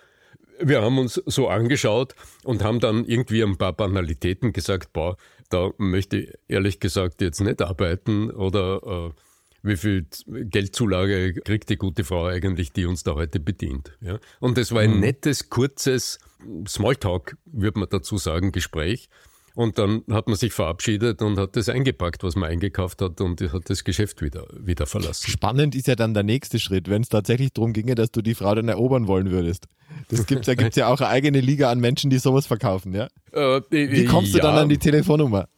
Wir 0.61 0.83
haben 0.83 0.99
uns 0.99 1.15
so 1.25 1.47
angeschaut 1.47 2.17
und 2.43 2.65
haben 2.65 2.81
dann 2.81 3.05
irgendwie 3.05 3.45
ein 3.45 3.57
paar 3.57 3.73
Banalitäten 3.73 4.53
gesagt, 4.53 4.93
boah, 4.93 5.17
da 5.49 5.71
möchte 5.79 6.17
ich 6.17 6.33
ehrlich 6.49 6.81
gesagt 6.81 7.21
jetzt 7.21 7.41
nicht 7.41 7.63
arbeiten 7.63 8.33
oder 8.33 9.13
äh, 9.15 9.21
wie 9.63 9.77
viel 9.77 10.07
Geldzulage 10.27 11.35
kriegt 11.35 11.71
die 11.71 11.77
gute 11.77 12.05
Frau 12.05 12.27
eigentlich, 12.27 12.73
die 12.73 12.87
uns 12.87 13.03
da 13.03 13.15
heute 13.15 13.41
bedient. 13.41 13.97
Ja? 14.01 14.19
Und 14.41 14.59
es 14.59 14.73
war 14.73 14.83
ein 14.83 14.95
mhm. 14.95 15.01
nettes, 15.01 15.51
kurzes 15.51 16.19
Smalltalk, 16.67 17.37
würde 17.45 17.79
man 17.79 17.89
dazu 17.89 18.19
sagen, 18.19 18.53
Gespräch. 18.53 19.09
Und 19.55 19.79
dann 19.79 20.03
hat 20.11 20.29
man 20.29 20.37
sich 20.37 20.53
verabschiedet 20.53 21.21
und 21.23 21.39
hat 21.39 21.57
das 21.57 21.69
eingepackt, 21.69 22.23
was 22.23 22.37
man 22.37 22.51
eingekauft 22.51 23.03
hat 23.03 23.21
und 23.21 23.41
hat 23.41 23.69
das 23.69 23.85
Geschäft 23.85 24.23
wieder, 24.23 24.47
wieder 24.59 24.87
verlassen. 24.87 25.31
Spannend 25.31 25.75
ist 25.75 25.87
ja 25.87 25.95
dann 25.95 26.15
der 26.15 26.23
nächste 26.23 26.59
Schritt, 26.59 26.89
wenn 26.89 27.03
es 27.03 27.09
tatsächlich 27.09 27.53
darum 27.53 27.73
ginge, 27.73 27.95
dass 27.95 28.11
du 28.11 28.23
die 28.23 28.35
Frau 28.35 28.55
dann 28.55 28.69
erobern 28.69 29.07
wollen 29.07 29.31
würdest. 29.31 29.67
Das 30.09 30.27
gibt's 30.27 30.47
ja, 30.47 30.55
gibt's 30.55 30.77
ja 30.77 30.89
auch 30.89 31.01
eine 31.01 31.11
eigene 31.11 31.41
Liga 31.41 31.71
an 31.71 31.81
Menschen, 31.81 32.11
die 32.11 32.19
sowas 32.19 32.47
verkaufen, 32.47 32.95
ja? 32.95 33.09
Äh, 33.33 33.61
Wie 33.71 34.05
kommst 34.05 34.35
ja. 34.35 34.41
du 34.41 34.47
dann 34.47 34.57
an 34.57 34.69
die 34.69 34.79
Telefonnummer? 34.79 35.49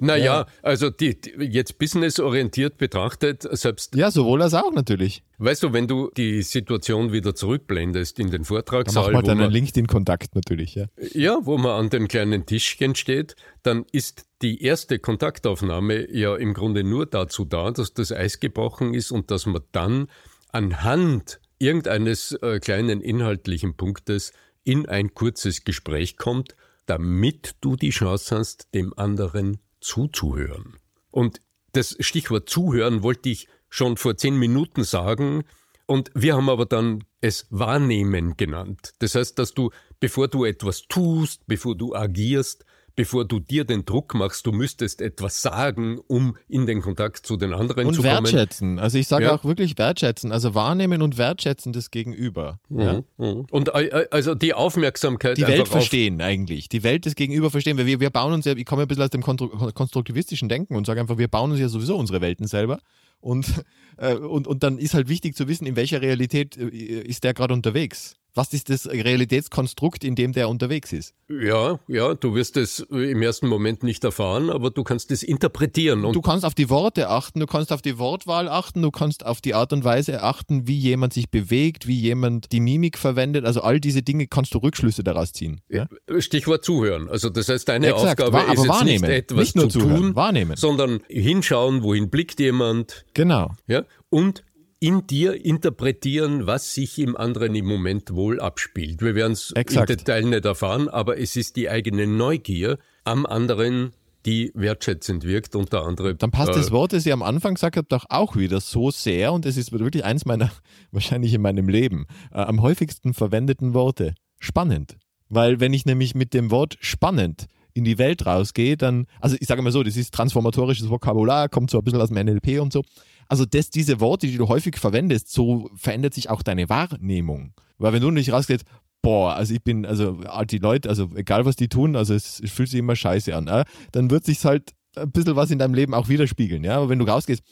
naja, 0.00 0.24
ja. 0.24 0.46
also 0.62 0.90
die, 0.90 1.20
die, 1.20 1.30
jetzt 1.44 1.78
businessorientiert 1.78 2.78
betrachtet, 2.78 3.46
selbst. 3.50 3.94
Ja, 3.96 4.10
sowohl 4.10 4.42
als 4.42 4.54
auch 4.54 4.72
natürlich. 4.72 5.22
Weißt 5.38 5.62
du, 5.62 5.72
wenn 5.72 5.86
du 5.86 6.10
die 6.16 6.42
Situation 6.42 7.12
wieder 7.12 7.34
zurückblendest 7.34 8.18
in 8.18 8.30
den 8.30 8.44
Vortragssaal. 8.44 9.04
Dann 9.04 9.12
macht 9.12 9.26
man 9.26 9.38
dann 9.38 9.44
einen 9.44 9.52
LinkedIn-Kontakt 9.52 10.34
natürlich, 10.34 10.74
ja. 10.74 10.86
Ja, 11.12 11.38
wo 11.42 11.58
man 11.58 11.72
an 11.72 11.90
den 11.90 12.08
kleinen 12.08 12.46
Tischchen 12.46 12.94
steht, 12.94 13.35
dann 13.62 13.84
ist 13.92 14.26
die 14.42 14.62
erste 14.62 14.98
Kontaktaufnahme 14.98 16.10
ja 16.10 16.36
im 16.36 16.54
Grunde 16.54 16.84
nur 16.84 17.06
dazu 17.06 17.44
da, 17.44 17.70
dass 17.70 17.94
das 17.94 18.12
Eis 18.12 18.40
gebrochen 18.40 18.94
ist 18.94 19.10
und 19.10 19.30
dass 19.30 19.46
man 19.46 19.62
dann 19.72 20.08
anhand 20.52 21.40
irgendeines 21.58 22.32
äh, 22.32 22.60
kleinen 22.60 23.00
inhaltlichen 23.00 23.76
Punktes 23.76 24.32
in 24.64 24.86
ein 24.86 25.14
kurzes 25.14 25.64
Gespräch 25.64 26.16
kommt, 26.16 26.56
damit 26.86 27.56
du 27.60 27.76
die 27.76 27.90
Chance 27.90 28.36
hast, 28.36 28.74
dem 28.74 28.92
anderen 28.96 29.58
zuzuhören. 29.80 30.76
Und 31.10 31.40
das 31.72 31.96
Stichwort 32.00 32.48
zuhören 32.48 33.02
wollte 33.02 33.28
ich 33.28 33.48
schon 33.68 33.96
vor 33.96 34.16
zehn 34.16 34.36
Minuten 34.36 34.84
sagen, 34.84 35.44
und 35.86 36.10
wir 36.14 36.34
haben 36.34 36.50
aber 36.50 36.66
dann 36.66 37.04
es 37.20 37.46
wahrnehmen 37.50 38.36
genannt. 38.36 38.94
Das 38.98 39.14
heißt, 39.14 39.38
dass 39.38 39.54
du, 39.54 39.70
bevor 40.00 40.26
du 40.28 40.44
etwas 40.44 40.82
tust, 40.88 41.46
bevor 41.46 41.76
du 41.76 41.94
agierst, 41.94 42.64
bevor 42.96 43.26
du 43.26 43.38
dir 43.38 43.64
den 43.64 43.84
Druck 43.84 44.14
machst, 44.14 44.46
du 44.46 44.52
müsstest 44.52 45.00
etwas 45.00 45.42
sagen, 45.42 46.00
um 46.08 46.36
in 46.48 46.66
den 46.66 46.80
Kontakt 46.80 47.26
zu 47.26 47.36
den 47.36 47.52
anderen 47.52 47.86
und 47.86 47.94
zu 47.94 48.02
kommen. 48.02 48.16
Und 48.16 48.24
wertschätzen. 48.24 48.78
Also 48.78 48.98
ich 48.98 49.06
sage 49.06 49.26
ja. 49.26 49.34
auch 49.34 49.44
wirklich 49.44 49.78
wertschätzen. 49.78 50.32
Also 50.32 50.54
wahrnehmen 50.54 51.02
und 51.02 51.18
wertschätzen 51.18 51.72
das 51.72 51.90
Gegenüber. 51.90 52.58
Mhm. 52.68 52.80
Ja. 52.80 53.02
Mhm. 53.18 53.46
Und 53.50 53.68
äh, 53.68 54.06
also 54.10 54.34
die 54.34 54.54
Aufmerksamkeit. 54.54 55.36
Die 55.36 55.46
Welt 55.46 55.68
verstehen 55.68 56.20
eigentlich. 56.20 56.68
Die 56.68 56.82
Welt 56.82 57.04
des 57.04 57.14
Gegenüber 57.14 57.50
verstehen. 57.50 57.76
Weil 57.78 57.86
wir, 57.86 58.00
wir 58.00 58.10
bauen 58.10 58.32
uns 58.32 58.46
ja, 58.46 58.56
ich 58.56 58.64
komme 58.64 58.82
ein 58.82 58.88
bisschen 58.88 59.04
aus 59.04 59.10
dem 59.10 59.22
konstruktivistischen 59.22 60.48
Denken 60.48 60.74
und 60.74 60.86
sage 60.86 61.00
einfach, 61.00 61.18
wir 61.18 61.28
bauen 61.28 61.50
uns 61.50 61.60
ja 61.60 61.68
sowieso 61.68 61.96
unsere 61.96 62.22
Welten 62.22 62.46
selber. 62.46 62.80
Und, 63.20 63.46
äh, 63.98 64.14
und, 64.14 64.46
und 64.46 64.62
dann 64.62 64.78
ist 64.78 64.94
halt 64.94 65.08
wichtig 65.08 65.36
zu 65.36 65.48
wissen, 65.48 65.66
in 65.66 65.76
welcher 65.76 66.00
Realität 66.00 66.56
äh, 66.56 66.66
ist 66.66 67.24
der 67.24 67.34
gerade 67.34 67.52
unterwegs. 67.52 68.16
Was 68.36 68.52
ist 68.52 68.68
das 68.68 68.86
Realitätskonstrukt, 68.86 70.04
in 70.04 70.14
dem 70.14 70.32
der 70.32 70.50
unterwegs 70.50 70.92
ist? 70.92 71.14
Ja, 71.28 71.80
ja, 71.88 72.14
du 72.14 72.34
wirst 72.34 72.58
es 72.58 72.80
im 72.80 73.22
ersten 73.22 73.48
Moment 73.48 73.82
nicht 73.82 74.04
erfahren, 74.04 74.50
aber 74.50 74.70
du 74.70 74.84
kannst 74.84 75.10
es 75.10 75.22
interpretieren. 75.22 76.02
du 76.02 76.20
kannst 76.20 76.44
auf 76.44 76.54
die 76.54 76.68
Worte 76.68 77.08
achten, 77.08 77.40
du 77.40 77.46
kannst 77.46 77.72
auf 77.72 77.80
die 77.80 77.98
Wortwahl 77.98 78.48
achten, 78.48 78.82
du 78.82 78.90
kannst 78.90 79.24
auf 79.24 79.40
die 79.40 79.54
Art 79.54 79.72
und 79.72 79.84
Weise 79.84 80.22
achten, 80.22 80.68
wie 80.68 80.76
jemand 80.76 81.14
sich 81.14 81.30
bewegt, 81.30 81.86
wie 81.86 81.98
jemand 81.98 82.52
die 82.52 82.60
Mimik 82.60 82.98
verwendet. 82.98 83.46
Also 83.46 83.62
all 83.62 83.80
diese 83.80 84.02
Dinge 84.02 84.26
kannst 84.26 84.52
du 84.52 84.58
Rückschlüsse 84.58 85.02
daraus 85.02 85.32
ziehen. 85.32 85.62
Ja? 85.70 85.86
Stichwort 86.18 86.62
zuhören. 86.62 87.08
Also 87.08 87.30
das 87.30 87.48
heißt, 87.48 87.66
deine 87.66 87.86
Exakt, 87.86 88.20
Aufgabe 88.20 88.32
war, 88.34 88.52
ist 88.52 88.64
jetzt 88.64 88.84
nicht 88.84 89.02
etwas 89.02 89.38
nicht 89.38 89.56
nur 89.56 89.70
zu 89.70 89.78
zuhören, 89.80 90.02
tun, 90.02 90.14
wahrnehmen. 90.14 90.56
sondern 90.56 91.00
hinschauen, 91.08 91.82
wohin 91.82 92.10
blickt 92.10 92.38
jemand. 92.38 93.06
Genau. 93.14 93.52
Ja, 93.66 93.84
und 94.10 94.44
in 94.78 95.06
dir 95.06 95.44
interpretieren, 95.44 96.46
was 96.46 96.74
sich 96.74 96.98
im 96.98 97.16
anderen 97.16 97.54
im 97.54 97.66
Moment 97.66 98.14
wohl 98.14 98.40
abspielt. 98.40 99.00
Wir 99.00 99.14
werden 99.14 99.32
es 99.32 99.52
im 99.52 99.86
Detail 99.86 100.22
nicht 100.24 100.44
erfahren, 100.44 100.88
aber 100.88 101.18
es 101.18 101.36
ist 101.36 101.56
die 101.56 101.70
eigene 101.70 102.06
Neugier 102.06 102.78
am 103.04 103.24
anderen, 103.24 103.92
die 104.26 104.50
wertschätzend 104.54 105.24
wirkt, 105.24 105.54
unter 105.54 105.84
anderem. 105.84 106.18
Dann 106.18 106.30
passt 106.30 106.50
äh, 106.50 106.54
das 106.54 106.72
Wort, 106.72 106.92
das 106.92 107.06
ich 107.06 107.12
am 107.12 107.22
Anfang 107.22 107.54
gesagt 107.54 107.76
habe, 107.76 107.86
doch 107.88 108.04
auch 108.08 108.36
wieder 108.36 108.60
so 108.60 108.90
sehr 108.90 109.32
und 109.32 109.46
es 109.46 109.56
ist 109.56 109.72
wirklich 109.72 110.04
eins 110.04 110.26
meiner, 110.26 110.50
wahrscheinlich 110.90 111.32
in 111.32 111.40
meinem 111.40 111.68
Leben, 111.68 112.06
äh, 112.32 112.38
am 112.40 112.60
häufigsten 112.60 113.14
verwendeten 113.14 113.72
Worte. 113.72 114.14
Spannend. 114.38 114.96
Weil 115.28 115.60
wenn 115.60 115.72
ich 115.72 115.86
nämlich 115.86 116.14
mit 116.14 116.34
dem 116.34 116.50
Wort 116.50 116.76
spannend 116.80 117.46
in 117.72 117.84
die 117.84 117.98
Welt 117.98 118.26
rausgehe, 118.26 118.76
dann, 118.76 119.06
also 119.20 119.36
ich 119.38 119.46
sage 119.46 119.62
mal 119.62 119.72
so, 119.72 119.82
das 119.82 119.96
ist 119.96 120.12
transformatorisches 120.12 120.88
Vokabular, 120.90 121.48
kommt 121.48 121.70
so 121.70 121.78
ein 121.78 121.84
bisschen 121.84 122.00
aus 122.00 122.08
dem 122.08 122.24
NLP 122.24 122.60
und 122.60 122.72
so. 122.72 122.82
Also 123.28 123.44
das, 123.44 123.70
diese 123.70 124.00
Worte, 124.00 124.26
die 124.26 124.36
du 124.36 124.48
häufig 124.48 124.76
verwendest, 124.76 125.32
so 125.32 125.70
verändert 125.74 126.14
sich 126.14 126.30
auch 126.30 126.42
deine 126.42 126.68
Wahrnehmung. 126.68 127.52
Weil 127.78 127.92
wenn 127.92 128.02
du 128.02 128.10
nicht 128.10 128.32
rausgehst, 128.32 128.64
boah, 129.02 129.34
also 129.34 129.54
ich 129.54 129.62
bin, 129.62 129.86
also 129.86 130.20
die 130.50 130.58
Leute, 130.58 130.88
also 130.88 131.10
egal 131.14 131.44
was 131.44 131.56
die 131.56 131.68
tun, 131.68 131.96
also 131.96 132.14
es, 132.14 132.40
es 132.40 132.50
fühlt 132.50 132.68
sich 132.68 132.80
immer 132.80 132.96
scheiße 132.96 133.34
an, 133.34 133.46
äh, 133.46 133.64
dann 133.92 134.10
wird 134.10 134.24
sich 134.24 134.44
halt 134.44 134.72
ein 134.96 135.10
bisschen 135.10 135.36
was 135.36 135.50
in 135.50 135.58
deinem 135.58 135.74
Leben 135.74 135.94
auch 135.94 136.08
widerspiegeln. 136.08 136.64
Ja? 136.64 136.76
Aber 136.76 136.88
wenn 136.88 136.98
du 136.98 137.04
rausgehst, 137.04 137.42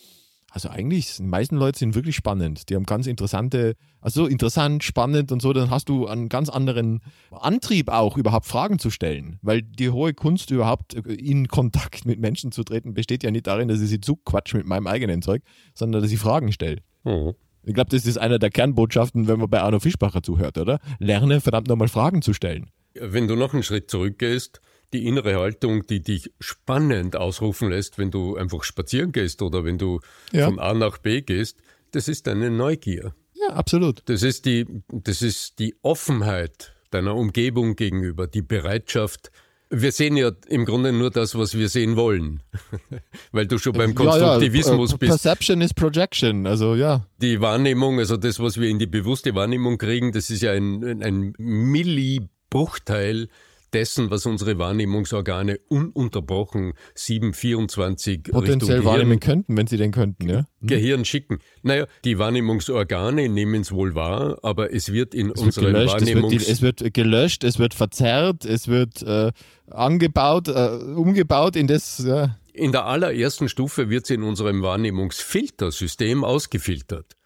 also 0.54 0.68
eigentlich, 0.68 1.16
die 1.16 1.24
meisten 1.24 1.56
Leute 1.56 1.80
sind 1.80 1.96
wirklich 1.96 2.14
spannend. 2.14 2.68
Die 2.68 2.76
haben 2.76 2.84
ganz 2.84 3.08
interessante, 3.08 3.74
also 4.00 4.26
interessant, 4.26 4.84
spannend 4.84 5.32
und 5.32 5.42
so, 5.42 5.52
dann 5.52 5.68
hast 5.68 5.88
du 5.88 6.06
einen 6.06 6.28
ganz 6.28 6.48
anderen 6.48 7.00
Antrieb 7.32 7.88
auch, 7.88 8.16
überhaupt 8.16 8.46
Fragen 8.46 8.78
zu 8.78 8.90
stellen. 8.90 9.40
Weil 9.42 9.62
die 9.62 9.90
hohe 9.90 10.14
Kunst, 10.14 10.52
überhaupt 10.52 10.94
in 10.94 11.48
Kontakt 11.48 12.06
mit 12.06 12.20
Menschen 12.20 12.52
zu 12.52 12.62
treten, 12.62 12.94
besteht 12.94 13.24
ja 13.24 13.32
nicht 13.32 13.48
darin, 13.48 13.66
dass 13.66 13.80
ich 13.80 13.88
sie 13.88 14.00
zuquatsch 14.00 14.54
mit 14.54 14.64
meinem 14.64 14.86
eigenen 14.86 15.22
Zeug, 15.22 15.42
sondern 15.74 16.02
dass 16.02 16.12
ich 16.12 16.20
Fragen 16.20 16.52
stelle. 16.52 16.78
Mhm. 17.02 17.32
Ich 17.64 17.74
glaube, 17.74 17.90
das 17.90 18.06
ist 18.06 18.18
einer 18.18 18.38
der 18.38 18.50
Kernbotschaften, 18.50 19.26
wenn 19.26 19.40
man 19.40 19.50
bei 19.50 19.60
Arno 19.60 19.80
Fischbacher 19.80 20.22
zuhört, 20.22 20.56
oder? 20.56 20.78
Lerne 21.00 21.40
verdammt 21.40 21.66
nochmal 21.66 21.88
Fragen 21.88 22.22
zu 22.22 22.32
stellen. 22.32 22.70
Wenn 22.94 23.26
du 23.26 23.34
noch 23.34 23.54
einen 23.54 23.64
Schritt 23.64 23.90
zurückgehst, 23.90 24.60
die 24.94 25.06
innere 25.06 25.36
Haltung, 25.36 25.86
die 25.86 26.00
dich 26.00 26.32
spannend 26.40 27.16
ausrufen 27.16 27.68
lässt, 27.68 27.98
wenn 27.98 28.10
du 28.10 28.36
einfach 28.36 28.64
spazieren 28.64 29.12
gehst 29.12 29.42
oder 29.42 29.64
wenn 29.64 29.76
du 29.76 30.00
ja. 30.32 30.46
von 30.46 30.58
A 30.58 30.72
nach 30.72 30.98
B 30.98 31.20
gehst, 31.20 31.58
das 31.90 32.08
ist 32.08 32.26
deine 32.26 32.50
Neugier. 32.50 33.14
Ja, 33.34 33.54
absolut. 33.54 34.02
Das 34.06 34.22
ist 34.22 34.46
die, 34.46 34.66
das 34.88 35.20
ist 35.20 35.58
die 35.58 35.74
Offenheit 35.82 36.72
deiner 36.90 37.14
Umgebung 37.14 37.76
gegenüber, 37.76 38.26
die 38.26 38.42
Bereitschaft, 38.42 39.30
wir 39.70 39.92
sehen 39.92 40.16
ja 40.16 40.30
im 40.48 40.64
Grunde 40.64 40.92
nur 40.92 41.10
das, 41.10 41.36
was 41.36 41.58
wir 41.58 41.68
sehen 41.68 41.96
wollen. 41.96 42.42
Weil 43.32 43.46
du 43.46 43.58
schon 43.58 43.72
beim 43.72 43.94
Konstruktivismus 43.94 44.90
ja, 44.90 44.94
ja. 44.94 44.98
bist. 44.98 45.10
Perception 45.10 45.60
is 45.60 45.74
projection, 45.74 46.46
also 46.46 46.74
ja. 46.76 47.06
Die 47.20 47.40
Wahrnehmung, 47.40 47.98
also 47.98 48.16
das, 48.16 48.38
was 48.38 48.60
wir 48.60 48.68
in 48.68 48.78
die 48.78 48.86
bewusste 48.86 49.34
Wahrnehmung 49.34 49.78
kriegen, 49.78 50.12
das 50.12 50.30
ist 50.30 50.42
ja 50.42 50.52
ein, 50.52 51.02
ein 51.02 51.34
Millibruchteil 51.38 53.28
dessen, 53.74 54.10
was 54.10 54.24
unsere 54.26 54.58
Wahrnehmungsorgane 54.58 55.58
ununterbrochen 55.68 56.74
724 56.94 58.22
potenziell 58.30 58.78
Richtung 58.78 58.92
wahrnehmen 58.92 59.20
könnten, 59.20 59.56
wenn 59.56 59.66
sie 59.66 59.76
denn 59.76 59.90
könnten, 59.90 60.28
ja? 60.28 60.46
Gehirn 60.62 61.04
schicken. 61.04 61.40
Naja, 61.62 61.86
die 62.04 62.18
Wahrnehmungsorgane 62.18 63.28
nehmen 63.28 63.62
es 63.62 63.72
wohl 63.72 63.94
wahr, 63.94 64.38
aber 64.42 64.72
es 64.72 64.92
wird 64.92 65.14
in 65.14 65.30
es 65.30 65.42
unseren 65.42 65.74
wird 65.74 65.88
Wahrnehmungs... 65.88 66.48
Es 66.48 66.62
wird, 66.62 66.80
es 66.80 66.84
wird, 66.84 66.94
gelöscht, 66.94 67.44
es 67.44 67.58
wird 67.58 67.74
verzerrt, 67.74 68.44
es 68.44 68.68
wird 68.68 69.02
äh, 69.02 69.32
angebaut, 69.70 70.48
äh, 70.48 70.52
umgebaut 70.94 71.56
in 71.56 71.66
das... 71.66 72.02
Ja. 72.06 72.38
In 72.52 72.70
der 72.70 72.86
allerersten 72.86 73.48
Stufe 73.48 73.90
wird 73.90 74.04
es 74.04 74.10
in 74.10 74.22
unserem 74.22 74.62
Wahrnehmungsfiltersystem 74.62 76.22
ausgefiltert. 76.22 77.16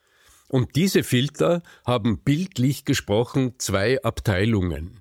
Und 0.49 0.77
diese 0.77 1.03
Filter 1.03 1.63
haben 1.85 2.21
bildlich 2.21 2.87
gesprochen 2.87 3.53
zwei 3.59 4.03
Abteilungen 4.03 4.98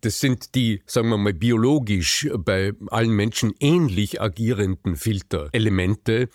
das 0.00 0.20
sind 0.20 0.54
die, 0.54 0.82
sagen 0.86 1.08
wir 1.08 1.16
mal, 1.16 1.34
biologisch 1.34 2.28
bei 2.38 2.72
allen 2.88 3.10
Menschen 3.10 3.54
ähnlich 3.60 4.20
agierenden 4.20 4.96
Filterelemente, 4.96 6.28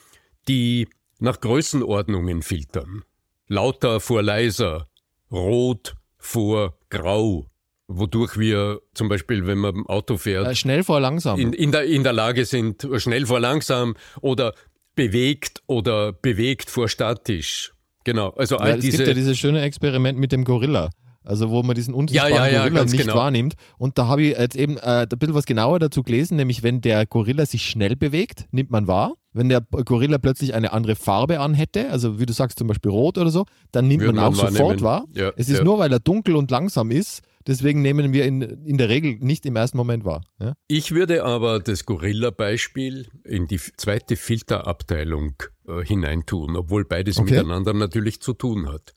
die 0.48 0.88
nach 1.20 1.40
Größenordnungen 1.40 2.42
filtern. 2.42 3.04
Lauter 3.48 4.00
vor 4.00 4.24
leiser, 4.24 4.88
rot 5.32 5.96
vor 6.18 6.78
grau, 6.90 7.48
wodurch 7.88 8.38
wir 8.38 8.82
zum 8.94 9.10
Beispiel, 9.10 9.46
wenn 9.46 9.60
man 9.60 9.76
im 9.76 9.88
Auto 9.88 10.18
fährt, 10.18 10.48
äh, 10.48 10.56
schnell 10.56 10.84
vor 10.84 11.00
langsam 11.00 11.40
in, 11.40 11.54
in, 11.54 11.72
der, 11.72 11.84
in 11.86 12.04
der 12.04 12.14
Lage 12.14 12.46
sind, 12.46 12.88
schnell 12.98 13.26
vor 13.26 13.40
langsam 13.40 13.96
oder 14.22 14.54
bewegt 14.96 15.62
oder 15.68 16.14
bewegt 16.14 16.70
vor 16.70 16.90
statisch. 16.90 17.74
Genau, 18.04 18.30
also 18.32 18.58
all 18.58 18.70
ja, 18.70 18.76
diese. 18.78 18.90
Es 18.90 18.98
gibt 18.98 19.08
ja 19.08 19.14
dieses 19.14 19.38
schöne 19.38 19.62
Experiment 19.62 20.18
mit 20.18 20.32
dem 20.32 20.44
Gorilla. 20.44 20.90
Also 21.26 21.50
wo 21.50 21.64
man 21.64 21.76
diesen 21.76 21.94
unsichtbaren 21.94 22.34
ja, 22.34 22.48
ja, 22.48 22.54
ja, 22.54 22.62
Gorilla 22.64 22.86
nicht 22.86 22.98
genau. 22.98 23.16
wahrnimmt. 23.16 23.56
Und 23.78 23.98
da 23.98 24.08
habe 24.08 24.24
ich 24.24 24.38
jetzt 24.38 24.56
eben 24.56 24.78
äh, 24.78 25.08
ein 25.10 25.20
bisschen 25.20 25.34
was 25.34 25.46
genauer 25.46 25.80
dazu 25.80 26.04
gelesen, 26.04 26.38
nämlich 26.38 26.64
wenn 26.64 26.82
der 26.82 27.06
Gorilla 27.06 27.46
sich 27.46 27.64
schnell 27.64 27.96
bewegt, 27.96 28.46
nimmt 28.52 28.72
man 28.72 28.88
wahr. 28.88 29.14
Wenn 29.34 29.50
der 29.50 29.62
Gorilla 29.62 30.18
plötzlich 30.18 30.54
eine 30.54 30.72
andere 30.72 30.96
Farbe 30.96 31.42
anhätte, 31.42 31.90
also 31.90 32.20
wie 32.22 32.26
du 32.26 32.32
sagst 32.32 32.58
zum 32.58 32.68
Beispiel 32.68 32.90
rot 32.92 33.18
oder 33.18 33.30
so, 33.30 33.46
dann 33.74 33.88
nimmt 33.88 34.06
man 34.06 34.18
auch 34.18 34.34
sofort 34.34 34.82
wahr. 34.82 35.06
Es 35.36 35.50
ist 35.50 35.62
nur, 35.62 35.78
weil 35.78 35.92
er 35.92 36.00
dunkel 36.00 36.38
und 36.38 36.50
langsam 36.52 36.90
ist, 36.90 37.22
deswegen 37.46 37.82
nehmen 37.82 38.14
wir 38.14 38.26
ihn 38.26 38.42
in 38.42 38.78
der 38.78 38.88
Regel 38.88 39.18
nicht 39.20 39.46
im 39.46 39.58
ersten 39.58 39.78
Moment 39.78 40.06
wahr. 40.06 40.24
Ja? 40.40 40.54
Ich 40.68 40.92
würde 40.92 41.26
aber 41.26 41.60
das 41.60 41.86
Gorilla-Beispiel 41.86 43.08
in 43.24 43.48
die 43.48 43.58
zweite 43.58 44.16
Filterabteilung 44.16 45.36
äh, 45.68 45.84
hineintun, 45.84 46.56
obwohl 46.56 46.86
beides 46.86 47.18
okay. 47.18 47.32
miteinander 47.32 47.74
natürlich 47.74 48.22
zu 48.22 48.34
tun 48.34 48.72
hat. 48.72 48.94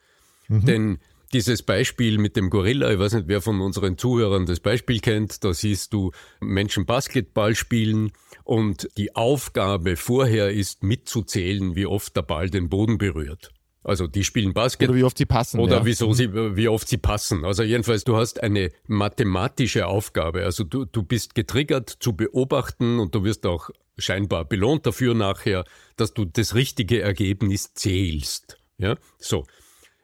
Mhm. 0.48 0.64
Denn 0.64 0.98
dieses 1.32 1.62
Beispiel 1.62 2.18
mit 2.18 2.36
dem 2.36 2.50
Gorilla, 2.50 2.90
ich 2.90 2.98
weiß 2.98 3.14
nicht, 3.14 3.28
wer 3.28 3.40
von 3.40 3.60
unseren 3.60 3.98
Zuhörern 3.98 4.46
das 4.46 4.60
Beispiel 4.60 5.00
kennt, 5.00 5.44
da 5.44 5.52
siehst 5.52 5.92
du 5.92 6.12
Menschen 6.40 6.86
Basketball 6.86 7.54
spielen 7.54 8.12
und 8.44 8.88
die 8.96 9.14
Aufgabe 9.14 9.96
vorher 9.96 10.50
ist 10.50 10.82
mitzuzählen, 10.82 11.76
wie 11.76 11.86
oft 11.86 12.16
der 12.16 12.22
Ball 12.22 12.50
den 12.50 12.68
Boden 12.68 12.98
berührt. 12.98 13.52
Also 13.84 14.06
die 14.06 14.24
spielen 14.24 14.52
Basketball. 14.52 14.90
Oder 14.90 14.98
wie 14.98 15.04
oft 15.04 15.18
sie 15.18 15.26
passen. 15.26 15.60
Oder 15.60 15.78
ja. 15.78 15.84
wieso 15.84 16.12
sie, 16.12 16.34
wie 16.34 16.68
oft 16.68 16.88
sie 16.88 16.98
passen. 16.98 17.44
Also 17.44 17.62
jedenfalls, 17.62 18.04
du 18.04 18.16
hast 18.16 18.42
eine 18.42 18.70
mathematische 18.86 19.86
Aufgabe. 19.86 20.44
Also 20.44 20.64
du, 20.64 20.84
du 20.84 21.02
bist 21.02 21.34
getriggert 21.34 21.88
zu 21.88 22.14
beobachten 22.14 22.98
und 22.98 23.14
du 23.14 23.24
wirst 23.24 23.46
auch 23.46 23.70
scheinbar 23.96 24.44
belohnt 24.44 24.84
dafür 24.86 25.14
nachher, 25.14 25.64
dass 25.96 26.12
du 26.12 26.24
das 26.24 26.54
richtige 26.54 27.00
Ergebnis 27.00 27.72
zählst. 27.74 28.58
Ja, 28.78 28.96
so. 29.18 29.44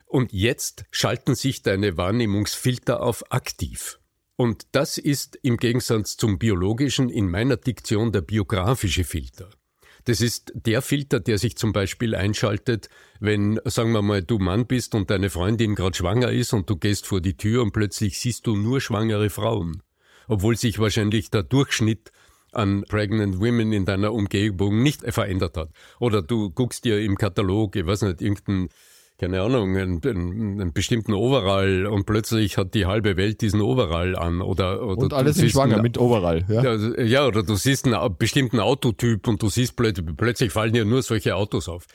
Und 0.07 0.33
jetzt 0.33 0.85
schalten 0.91 1.35
sich 1.35 1.63
deine 1.63 1.97
Wahrnehmungsfilter 1.97 3.03
auf 3.03 3.33
aktiv. 3.33 3.99
Und 4.37 4.67
das 4.73 4.99
ist 4.99 5.39
im 5.43 5.57
Gegensatz 5.57 6.17
zum 6.17 6.39
biologischen 6.39 7.09
in 7.09 7.31
meiner 7.31 7.57
Diktion 7.57 8.13
der 8.13 8.23
biografische 8.23 9.05
Filter. 9.05 9.51
Das 10.05 10.21
ist 10.21 10.53
der 10.55 10.83
Filter, 10.83 11.19
der 11.21 11.39
sich 11.39 11.57
zum 11.57 11.73
Beispiel 11.73 12.15
einschaltet, 12.15 12.89
wenn, 13.21 13.59
sagen 13.65 13.93
wir 13.93 14.03
mal, 14.03 14.23
du 14.23 14.39
Mann 14.39 14.67
bist 14.67 14.95
und 14.95 15.11
deine 15.11 15.31
Freundin 15.31 15.75
gerade 15.75 15.97
schwanger 15.97 16.31
ist 16.31 16.53
und 16.53 16.69
du 16.69 16.77
gehst 16.77 17.07
vor 17.07 17.21
die 17.21 17.37
Tür 17.37 17.63
und 17.63 17.73
plötzlich 17.73 18.19
siehst 18.21 18.47
du 18.47 18.57
nur 18.57 18.81
schwangere 18.81 19.31
Frauen. 19.31 19.83
Obwohl 20.29 20.57
sich 20.57 20.79
wahrscheinlich 20.79 21.31
der 21.31 21.43
Durchschnitt 21.43 22.13
an 22.53 22.85
Pregnant 22.85 23.41
Women 23.41 23.73
in 23.73 23.85
deiner 23.85 24.13
Umgebung 24.13 24.83
nicht 24.83 25.03
verändert 25.13 25.57
hat. 25.57 25.71
Oder 25.99 26.23
du 26.23 26.51
guckst 26.51 26.85
dir 26.85 27.01
im 27.01 27.17
Katalog, 27.17 27.75
ich 27.77 27.87
weiß 27.87 28.03
nicht, 28.03 28.21
irgendein 28.21 28.69
keine 29.19 29.43
Ahnung, 29.43 29.77
einen, 29.77 30.03
einen, 30.03 30.61
einen 30.61 30.73
bestimmten 30.73 31.15
Overall 31.15 31.87
und 31.87 32.05
plötzlich 32.05 32.59
hat 32.59 32.75
die 32.75 32.87
halbe 32.87 33.17
Welt 33.17 33.41
diesen 33.43 33.61
Overall 33.61 34.17
an 34.17 34.43
oder, 34.43 34.83
oder 34.83 35.03
und 35.03 35.13
alle 35.13 35.33
sind 35.33 35.51
schwanger 35.51 35.81
mit 35.81 35.99
Overall. 35.99 36.45
Ja? 36.49 36.75
ja, 37.01 37.27
oder 37.27 37.45
du 37.45 37.55
siehst 37.55 37.87
einen 37.87 38.17
bestimmten 38.19 38.59
Autotyp 38.59 39.29
und 39.29 39.41
du 39.41 39.49
siehst 39.49 39.77
plötzlich, 39.77 40.07
plötzlich 40.17 40.53
fallen 40.53 40.73
dir 40.73 40.85
nur 40.85 41.03
solche 41.03 41.37
Autos 41.37 41.69
auf. 41.69 41.87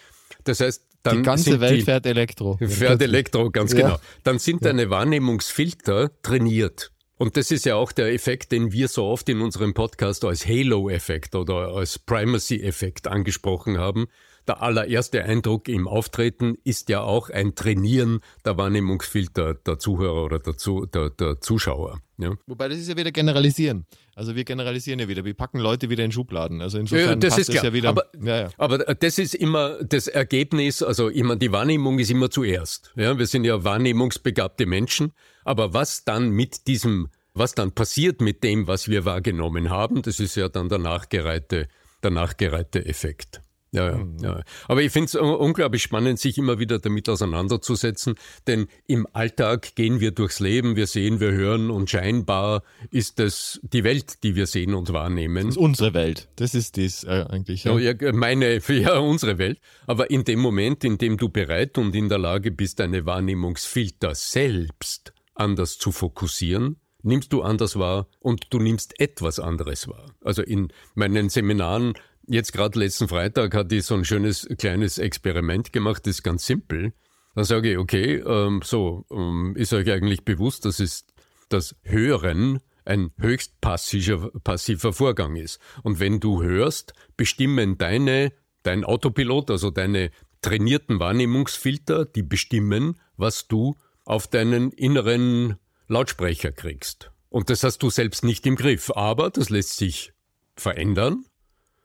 Das 0.45 0.61
heißt, 0.61 0.85
dann 1.03 1.17
die 1.17 1.23
ganze 1.23 1.59
Welt 1.59 1.81
die, 1.81 1.81
fährt 1.81 2.05
Elektro. 2.05 2.57
Fährt 2.57 3.01
Elektro, 3.01 3.51
ganz 3.51 3.73
ja. 3.73 3.81
genau. 3.81 3.97
Dann 4.23 4.39
sind 4.39 4.63
ja. 4.63 4.69
deine 4.69 4.89
Wahrnehmungsfilter 4.89 6.11
trainiert. 6.21 6.91
Und 7.17 7.35
das 7.35 7.51
ist 7.51 7.65
ja 7.65 7.75
auch 7.75 7.91
der 7.91 8.13
Effekt, 8.13 8.53
den 8.53 8.71
wir 8.71 8.87
so 8.87 9.03
oft 9.03 9.27
in 9.27 9.41
unserem 9.41 9.73
Podcast 9.73 10.23
als 10.23 10.47
Halo-Effekt 10.47 11.35
oder 11.35 11.75
als 11.75 11.99
Primacy-Effekt 11.99 13.09
angesprochen 13.09 13.77
haben 13.77 14.07
der 14.49 14.63
allererste 14.63 15.23
Eindruck 15.23 15.69
im 15.69 15.87
Auftreten 15.87 16.57
ist 16.63 16.89
ja 16.89 17.01
auch 17.01 17.29
ein 17.29 17.53
Trainieren 17.53 18.19
der 18.43 18.57
Wahrnehmungsfilter 18.57 19.53
der 19.53 19.77
Zuhörer 19.77 20.25
oder 20.25 20.39
der, 20.39 20.57
Zu, 20.57 20.87
der, 20.87 21.11
der 21.11 21.39
Zuschauer. 21.39 22.01
Ja. 22.17 22.33
Wobei 22.47 22.67
das 22.67 22.79
ist 22.79 22.89
ja 22.89 22.97
wieder 22.97 23.11
generalisieren. 23.11 23.85
Also 24.15 24.35
wir 24.35 24.43
generalisieren 24.43 24.99
ja 24.99 25.07
wieder. 25.07 25.23
Wir 25.23 25.35
packen 25.35 25.59
Leute 25.59 25.89
wieder 25.89 26.03
in 26.03 26.11
Schubladen. 26.11 26.61
Also 26.61 26.79
insofern 26.79 27.09
ja, 27.09 27.15
das 27.15 27.35
passt 27.35 27.49
ist 27.49 27.51
klar. 27.51 27.65
ja 27.65 27.73
wieder. 27.73 27.89
Aber, 27.89 28.05
ja, 28.21 28.41
ja. 28.41 28.49
aber 28.57 28.79
das 28.79 29.19
ist 29.19 29.35
immer 29.35 29.81
das 29.83 30.07
Ergebnis. 30.07 30.81
Also 30.81 31.09
immer 31.09 31.35
die 31.35 31.51
Wahrnehmung 31.51 31.99
ist 31.99 32.09
immer 32.09 32.31
zuerst. 32.31 32.91
Ja, 32.95 33.17
wir 33.17 33.27
sind 33.27 33.45
ja 33.45 33.63
wahrnehmungsbegabte 33.63 34.65
Menschen. 34.65 35.13
Aber 35.45 35.73
was 35.75 36.03
dann 36.03 36.31
mit 36.31 36.65
diesem, 36.65 37.09
was 37.35 37.53
dann 37.53 37.71
passiert 37.71 38.19
mit 38.19 38.43
dem, 38.43 38.67
was 38.67 38.89
wir 38.89 39.05
wahrgenommen 39.05 39.69
haben, 39.69 40.01
das 40.01 40.19
ist 40.19 40.35
ja 40.35 40.49
dann 40.49 40.69
der 40.69 40.79
nachgereihte, 40.79 41.67
der 42.01 42.11
nachgereihte 42.11 42.83
Effekt. 42.85 43.41
Ja, 43.71 43.91
ja, 43.91 43.97
mhm. 43.97 44.17
ja. 44.21 44.43
Aber 44.67 44.81
ich 44.81 44.91
finde 44.91 45.05
es 45.05 45.15
unglaublich 45.15 45.83
spannend, 45.83 46.19
sich 46.19 46.37
immer 46.37 46.57
wieder 46.57 46.79
damit 46.79 47.07
auseinanderzusetzen, 47.07 48.15
denn 48.47 48.67
im 48.87 49.07
Alltag 49.13 49.75
gehen 49.75 49.99
wir 49.99 50.11
durchs 50.11 50.39
Leben, 50.39 50.75
wir 50.75 50.87
sehen, 50.87 51.19
wir 51.19 51.31
hören 51.31 51.69
und 51.69 51.89
scheinbar 51.89 52.63
ist 52.89 53.19
das 53.19 53.59
die 53.61 53.83
Welt, 53.83 54.23
die 54.23 54.35
wir 54.35 54.47
sehen 54.47 54.73
und 54.73 54.91
wahrnehmen. 54.91 55.45
Das 55.45 55.55
ist 55.55 55.57
unsere 55.57 55.93
Welt. 55.93 56.29
Das 56.35 56.55
ist 56.55 56.77
das 56.77 57.03
äh, 57.03 57.25
eigentlich. 57.29 57.65
Ja. 57.65 57.77
ja, 57.77 57.93
meine, 58.13 58.59
ja, 58.67 58.97
unsere 58.97 59.37
Welt. 59.37 59.59
Aber 59.85 60.09
in 60.09 60.23
dem 60.23 60.39
Moment, 60.39 60.83
in 60.83 60.97
dem 60.97 61.17
du 61.17 61.29
bereit 61.29 61.77
und 61.77 61.95
in 61.95 62.09
der 62.09 62.17
Lage 62.17 62.51
bist, 62.51 62.79
deine 62.79 63.05
Wahrnehmungsfilter 63.05 64.15
selbst 64.15 65.13
anders 65.35 65.77
zu 65.77 65.91
fokussieren, 65.91 66.77
nimmst 67.01 67.31
du 67.33 67.41
anders 67.41 67.77
wahr 67.77 68.07
und 68.19 68.47
du 68.49 68.59
nimmst 68.59 68.99
etwas 68.99 69.39
anderes 69.39 69.87
wahr. 69.87 70.11
Also 70.23 70.41
in 70.41 70.69
meinen 70.95 71.29
Seminaren 71.29 71.93
Jetzt 72.31 72.53
gerade 72.53 72.77
letzten 72.77 73.07
Freitag 73.07 73.55
hatte 73.55 73.75
ich 73.75 73.85
so 73.85 73.95
ein 73.95 74.05
schönes 74.05 74.47
kleines 74.59 74.99
Experiment 74.99 75.73
gemacht, 75.73 76.05
das 76.05 76.17
ist 76.17 76.23
ganz 76.23 76.45
simpel. 76.45 76.93
Da 77.33 77.43
sage 77.43 77.71
ich, 77.71 77.77
okay, 77.79 78.17
ähm, 78.17 78.61
so, 78.63 79.07
ähm, 79.09 79.55
ist 79.55 79.73
euch 79.73 79.89
eigentlich 79.91 80.25
bewusst, 80.25 80.65
dass 80.65 80.79
es 80.79 81.07
das 81.49 81.75
Hören 81.81 82.59
ein 82.85 83.09
höchst 83.17 83.59
passiver, 83.61 84.29
passiver 84.43 84.93
Vorgang 84.93 85.37
ist. 85.37 85.59
Und 85.81 85.99
wenn 85.99 86.19
du 86.19 86.43
hörst, 86.43 86.93
bestimmen 87.17 87.79
deine, 87.79 88.31
dein 88.61 88.83
Autopilot, 88.83 89.49
also 89.49 89.71
deine 89.71 90.11
trainierten 90.43 90.99
Wahrnehmungsfilter, 90.99 92.05
die 92.05 92.23
bestimmen, 92.23 92.99
was 93.17 93.47
du 93.47 93.75
auf 94.05 94.27
deinen 94.27 94.71
inneren 94.71 95.55
Lautsprecher 95.87 96.51
kriegst. 96.51 97.09
Und 97.29 97.49
das 97.49 97.63
hast 97.63 97.79
du 97.79 97.89
selbst 97.89 98.23
nicht 98.23 98.45
im 98.45 98.55
Griff. 98.55 98.91
Aber 98.91 99.31
das 99.31 99.49
lässt 99.49 99.77
sich 99.77 100.13
verändern 100.55 101.25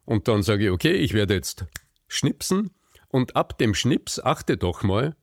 und 0.05 0.29
dann 0.29 0.43
sage 0.43 0.65
ich, 0.65 0.71
okay, 0.71 0.93
ich 0.93 1.15
werde 1.15 1.35
jetzt 1.35 1.67
schnipsen 2.09 2.71
und 3.09 3.37
ab 3.37 3.59
dem 3.59 3.75
Schnips 3.75 4.21
achte 4.21 4.57
doch 4.57 4.83
mal, 4.83 5.17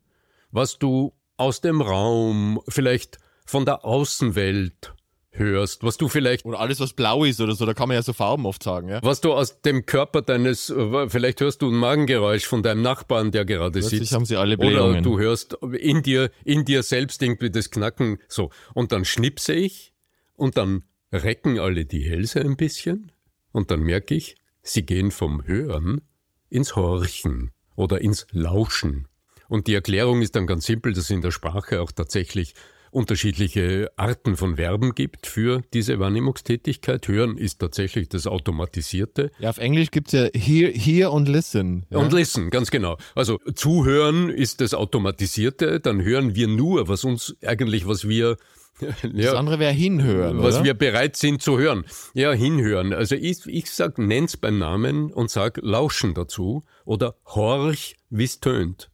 was 0.52 0.80
du 0.80 1.14
aus 1.38 1.62
dem 1.62 1.82
Raum, 1.82 2.62
vielleicht 2.68 3.18
von 3.46 3.66
der 3.66 3.84
Außenwelt 3.84 4.94
hörst, 5.32 5.84
was 5.84 5.98
du 5.98 6.08
vielleicht. 6.08 6.46
Oder 6.46 6.60
alles, 6.60 6.80
was 6.80 6.94
blau 6.94 7.24
ist 7.24 7.42
oder 7.42 7.54
so, 7.54 7.66
da 7.66 7.74
kann 7.74 7.88
man 7.88 7.96
ja 7.96 8.04
so 8.04 8.14
Farben 8.14 8.46
oft 8.46 8.62
sagen, 8.62 8.90
ja. 8.90 9.00
Was 9.02 9.22
du 9.22 9.34
aus 9.34 9.62
dem 9.62 9.86
Körper 9.86 10.22
deines, 10.22 10.74
vielleicht 11.08 11.42
hörst 11.42 11.62
du 11.62 11.70
ein 11.70 11.76
Magengeräusch 11.76 12.46
von 12.46 12.64
deinem 12.64 12.82
Nachbarn, 12.82 13.32
der 13.32 13.46
gerade 13.46 13.80
Plötzlich 13.80 14.02
sitzt. 14.02 14.14
haben 14.14 14.26
sie 14.26 14.38
alle 14.38 14.58
Blähungen. 14.58 14.92
Oder 14.92 15.02
du 15.02 15.20
hörst 15.20 15.58
in 15.78 16.04
dir, 16.04 16.32
in 16.44 16.66
dir 16.66 16.84
selbst 16.84 17.22
irgendwie 17.24 17.50
das 17.50 17.72
Knacken, 17.72 18.20
so. 18.28 18.52
Und 18.74 18.92
dann 18.92 19.06
schnipse 19.06 19.54
ich 19.54 19.94
und 20.36 20.58
dann 20.58 20.84
recken 21.12 21.60
alle 21.60 21.86
die 21.86 22.02
Hälse 22.02 22.42
ein 22.42 22.58
bisschen 22.58 23.12
und 23.52 23.72
dann 23.72 23.82
merke 23.82 24.16
ich, 24.16 24.36
Sie 24.64 24.86
gehen 24.86 25.12
vom 25.12 25.46
Hören 25.46 26.02
ins 26.50 26.76
Horchen 26.76 27.52
oder 27.76 28.02
ins 28.02 28.28
Lauschen. 28.32 29.08
Und 29.48 29.68
die 29.68 29.74
Erklärung 29.74 30.22
ist 30.22 30.36
dann 30.36 30.48
ganz 30.48 30.66
simpel, 30.66 30.94
dass 30.94 31.06
es 31.06 31.10
in 31.10 31.22
der 31.22 31.32
Sprache 31.32 31.82
auch 31.82 31.92
tatsächlich 31.92 32.54
unterschiedliche 32.92 33.90
Arten 33.96 34.36
von 34.36 34.58
Verben 34.58 34.94
gibt 34.94 35.26
für 35.26 35.62
diese 35.74 36.00
Wahrnehmungstätigkeit. 36.00 37.08
Hören 37.08 37.38
ist 37.38 37.60
tatsächlich 37.60 38.10
das 38.10 38.28
Automatisierte. 38.28 39.32
Ja, 39.40 39.50
auf 39.50 39.58
Englisch 39.58 39.92
gibt 39.92 40.14
es 40.14 40.14
ja 40.14 40.40
hear, 40.40 40.72
hear 40.72 41.12
und 41.12 41.28
listen. 41.28 41.86
Ja? 41.90 42.00
Und 42.00 42.12
listen, 42.14 42.50
ganz 42.50 42.70
genau. 42.70 42.98
Also 43.16 43.40
zuhören 43.56 44.30
ist 44.30 44.62
das 44.62 44.74
Automatisierte, 44.74 45.80
dann 45.80 46.04
hören 46.04 46.36
wir 46.36 46.48
nur, 46.48 46.90
was 46.90 47.04
uns 47.06 47.36
eigentlich, 47.46 47.88
was 47.88 48.08
wir 48.08 48.38
das 48.80 49.34
andere 49.34 49.60
wäre 49.60 49.74
hinhören. 49.74 50.42
Was 50.42 50.56
oder? 50.56 50.66
wir 50.66 50.74
bereit 50.74 51.16
sind 51.16 51.42
zu 51.42 51.60
hören. 51.60 51.86
Ja, 52.14 52.32
hinhören. 52.32 52.94
Also 52.94 53.16
ich, 53.16 53.46
ich 53.46 53.70
sag, 53.72 53.98
nenn's 53.98 54.38
beim 54.38 54.58
Namen 54.58 55.12
und 55.12 55.30
sag 55.30 55.60
lauschen 55.62 56.14
dazu 56.14 56.64
oder 56.86 57.16
horch, 57.26 57.96
wie's 58.10 58.40
tönt. 58.40 58.90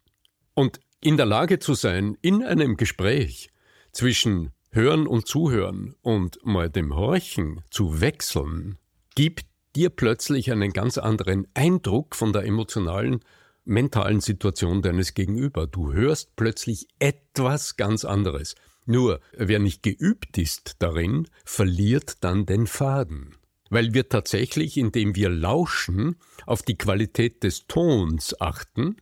Und 0.53 0.79
in 0.99 1.17
der 1.17 1.25
Lage 1.25 1.59
zu 1.59 1.73
sein, 1.73 2.17
in 2.21 2.43
einem 2.43 2.77
Gespräch 2.77 3.49
zwischen 3.91 4.51
Hören 4.71 5.07
und 5.07 5.27
Zuhören 5.27 5.95
und 6.01 6.39
mal 6.43 6.69
dem 6.69 6.95
Horchen 6.95 7.61
zu 7.69 8.01
wechseln, 8.01 8.77
gibt 9.15 9.45
dir 9.75 9.89
plötzlich 9.89 10.51
einen 10.51 10.73
ganz 10.73 10.97
anderen 10.97 11.47
Eindruck 11.53 12.15
von 12.15 12.33
der 12.33 12.45
emotionalen, 12.45 13.21
mentalen 13.63 14.21
Situation 14.21 14.81
deines 14.81 15.13
Gegenüber. 15.13 15.67
Du 15.67 15.93
hörst 15.93 16.35
plötzlich 16.35 16.87
etwas 16.99 17.77
ganz 17.77 18.05
anderes. 18.05 18.55
Nur, 18.87 19.19
wer 19.33 19.59
nicht 19.59 19.83
geübt 19.83 20.37
ist 20.37 20.77
darin, 20.79 21.27
verliert 21.43 22.23
dann 22.23 22.45
den 22.45 22.67
Faden. 22.67 23.35
Weil 23.69 23.93
wir 23.93 24.07
tatsächlich, 24.07 24.77
indem 24.77 25.13
wir 25.13 25.29
lauschen, 25.29 26.15
auf 26.45 26.61
die 26.61 26.77
Qualität 26.77 27.43
des 27.43 27.67
Tons 27.67 28.39
achten, 28.39 28.95